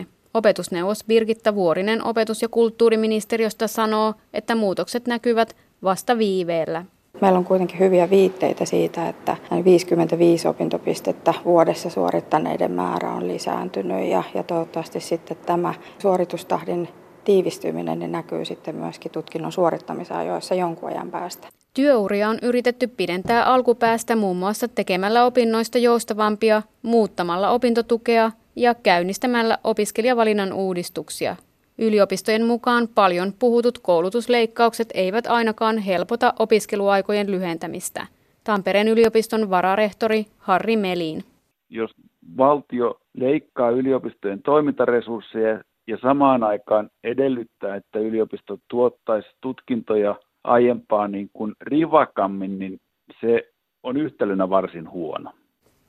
6,3. 0.00 0.06
Opetusneuvos 0.34 1.04
Birgitta 1.04 1.54
Vuorinen 1.54 2.04
opetus- 2.04 2.42
ja 2.42 2.48
kulttuuriministeriöstä 2.48 3.66
sanoo, 3.66 4.14
että 4.34 4.54
muutokset 4.54 5.06
näkyvät 5.06 5.56
vasta 5.82 6.18
viiveellä. 6.18 6.84
Meillä 7.20 7.38
on 7.38 7.44
kuitenkin 7.44 7.78
hyviä 7.78 8.10
viitteitä 8.10 8.64
siitä, 8.64 9.08
että 9.08 9.36
55 9.64 10.48
opintopistettä 10.48 11.34
vuodessa 11.44 11.90
suorittaneiden 11.90 12.72
määrä 12.72 13.12
on 13.12 13.28
lisääntynyt 13.28 14.08
ja, 14.08 14.22
ja 14.34 14.42
toivottavasti 14.42 15.00
sitten 15.00 15.36
tämä 15.46 15.74
suoritustahdin 15.98 16.88
tiivistyminen 17.24 17.98
niin 17.98 18.12
näkyy 18.12 18.44
sitten 18.44 18.74
myöskin 18.74 19.12
tutkinnon 19.12 19.52
suorittamisajoissa 19.52 20.54
jonkun 20.54 20.88
ajan 20.88 21.10
päästä. 21.10 21.48
Työuria 21.74 22.28
on 22.28 22.38
yritetty 22.42 22.86
pidentää 22.86 23.44
alkupäästä 23.44 24.16
muun 24.16 24.36
muassa 24.36 24.68
tekemällä 24.68 25.24
opinnoista 25.24 25.78
joustavampia, 25.78 26.62
muuttamalla 26.82 27.50
opintotukea 27.50 28.30
ja 28.56 28.74
käynnistämällä 28.74 29.58
opiskelijavalinnan 29.64 30.52
uudistuksia. 30.52 31.36
Yliopistojen 31.78 32.44
mukaan 32.44 32.88
paljon 32.94 33.32
puhutut 33.38 33.78
koulutusleikkaukset 33.78 34.88
eivät 34.94 35.26
ainakaan 35.26 35.78
helpota 35.78 36.32
opiskeluaikojen 36.38 37.30
lyhentämistä. 37.30 38.06
Tampereen 38.44 38.88
yliopiston 38.88 39.50
vararehtori 39.50 40.26
Harri 40.38 40.76
Melin. 40.76 41.24
Jos 41.70 41.90
valtio 42.36 43.00
leikkaa 43.14 43.70
yliopistojen 43.70 44.42
toimintaresursseja 44.42 45.60
ja 45.86 45.98
samaan 46.02 46.42
aikaan 46.42 46.90
edellyttää, 47.04 47.76
että 47.76 47.98
yliopistot 47.98 48.60
tuottaisi 48.68 49.28
tutkintoja 49.40 50.14
aiempaa 50.44 51.08
niin 51.08 51.30
kuin 51.32 51.52
rivakammin, 51.60 52.58
niin 52.58 52.80
se 53.20 53.42
on 53.82 53.96
yhtälönä 53.96 54.50
varsin 54.50 54.90
huono. 54.90 55.30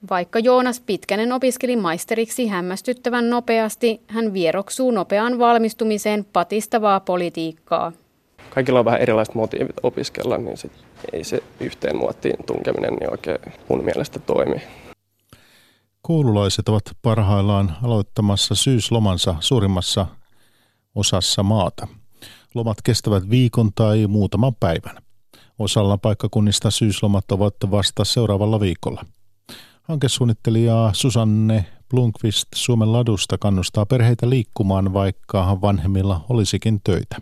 Vaikka 0.09 0.39
Joonas 0.39 0.79
Pitkänen 0.79 1.31
opiskeli 1.31 1.75
maisteriksi 1.75 2.47
hämmästyttävän 2.47 3.29
nopeasti, 3.29 4.01
hän 4.07 4.33
vieroksuu 4.33 4.91
nopeaan 4.91 5.39
valmistumiseen 5.39 6.25
patistavaa 6.33 6.99
politiikkaa. 6.99 7.91
Kaikilla 8.49 8.79
on 8.79 8.85
vähän 8.85 9.01
erilaiset 9.01 9.35
motiivit 9.35 9.75
opiskella, 9.83 10.37
niin 10.37 10.57
sit 10.57 10.71
ei 11.13 11.23
se 11.23 11.43
yhteen 11.59 11.97
muottiin 11.97 12.35
tunkeminen 12.45 12.93
niin 12.93 13.11
oikein 13.11 13.37
mun 13.69 13.83
mielestä 13.83 14.19
toimi. 14.19 14.61
Koululaiset 16.05 16.69
ovat 16.69 16.83
parhaillaan 17.01 17.77
aloittamassa 17.83 18.55
syyslomansa 18.55 19.35
suurimmassa 19.39 20.05
osassa 20.95 21.43
maata. 21.43 21.87
Lomat 22.55 22.81
kestävät 22.81 23.29
viikon 23.29 23.73
tai 23.73 24.07
muutaman 24.07 24.55
päivän. 24.55 24.95
Osalla 25.59 25.97
paikkakunnista 25.97 26.71
syyslomat 26.71 27.31
ovat 27.31 27.55
vasta 27.71 28.03
seuraavalla 28.03 28.59
viikolla. 28.59 29.05
Hankesuunnittelija 29.83 30.89
Susanne 30.93 31.65
Blunkvist 31.89 32.47
Suomen 32.55 32.93
ladusta 32.93 33.37
kannustaa 33.37 33.85
perheitä 33.85 34.29
liikkumaan, 34.29 34.93
vaikka 34.93 35.61
vanhemmilla 35.61 36.25
olisikin 36.29 36.81
töitä. 36.83 37.21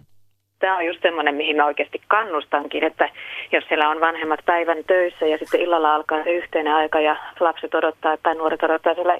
Tämä 0.63 0.77
on 0.77 0.85
just 0.85 1.01
semmoinen, 1.01 1.35
mihin 1.35 1.55
mä 1.55 1.65
oikeasti 1.65 2.01
kannustankin, 2.07 2.83
että 2.83 3.09
jos 3.51 3.63
siellä 3.67 3.89
on 3.89 4.01
vanhemmat 4.01 4.39
päivän 4.45 4.83
töissä 4.87 5.25
ja 5.25 5.37
sitten 5.37 5.61
illalla 5.61 5.95
alkaa 5.95 6.23
se 6.23 6.31
yhteinen 6.31 6.73
aika 6.73 6.99
ja 6.99 7.15
lapset 7.39 7.75
odottaa 7.75 8.17
tai 8.23 8.35
nuoret 8.35 8.63
odottaa 8.63 8.93
siellä 8.93 9.17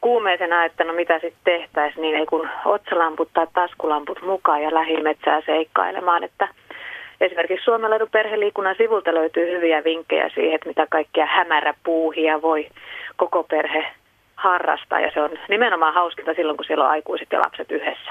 kuumeisena, 0.00 0.64
että 0.64 0.84
no 0.84 0.92
mitä 0.92 1.14
sitten 1.18 1.40
tehtäisiin, 1.44 2.02
niin 2.02 2.16
ei 2.16 2.26
kun 2.26 2.48
otsalamput 2.64 3.28
tai 3.34 3.46
taskulamput 3.54 4.22
mukaan 4.22 4.62
ja 4.62 4.74
lähimetsää 4.74 5.40
seikkailemaan, 5.46 6.24
että 6.24 6.48
Esimerkiksi 7.20 7.64
Suomen 7.64 7.90
ladun 7.90 8.08
perheliikunnan 8.12 8.74
sivulta 8.78 9.14
löytyy 9.14 9.56
hyviä 9.56 9.84
vinkkejä 9.84 10.28
siihen, 10.34 10.54
että 10.54 10.68
mitä 10.68 10.86
kaikkia 10.90 11.26
hämäräpuuhia 11.26 12.42
voi 12.42 12.68
koko 13.16 13.42
perhe 13.42 13.86
harrastaa. 14.36 15.00
Ja 15.00 15.10
se 15.14 15.22
on 15.22 15.30
nimenomaan 15.48 15.94
hauskinta 15.94 16.34
silloin, 16.34 16.56
kun 16.56 16.64
siellä 16.64 16.84
on 16.84 16.90
aikuiset 16.90 17.28
ja 17.32 17.40
lapset 17.40 17.70
yhdessä. 17.70 18.10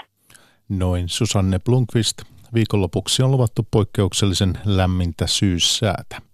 Noin 0.69 1.09
Susanne 1.09 1.59
Blunkvist. 1.59 2.17
Viikonlopuksi 2.53 3.23
on 3.23 3.31
luvattu 3.31 3.67
poikkeuksellisen 3.71 4.59
lämmintä 4.65 5.27
syyssäätä. 5.27 6.28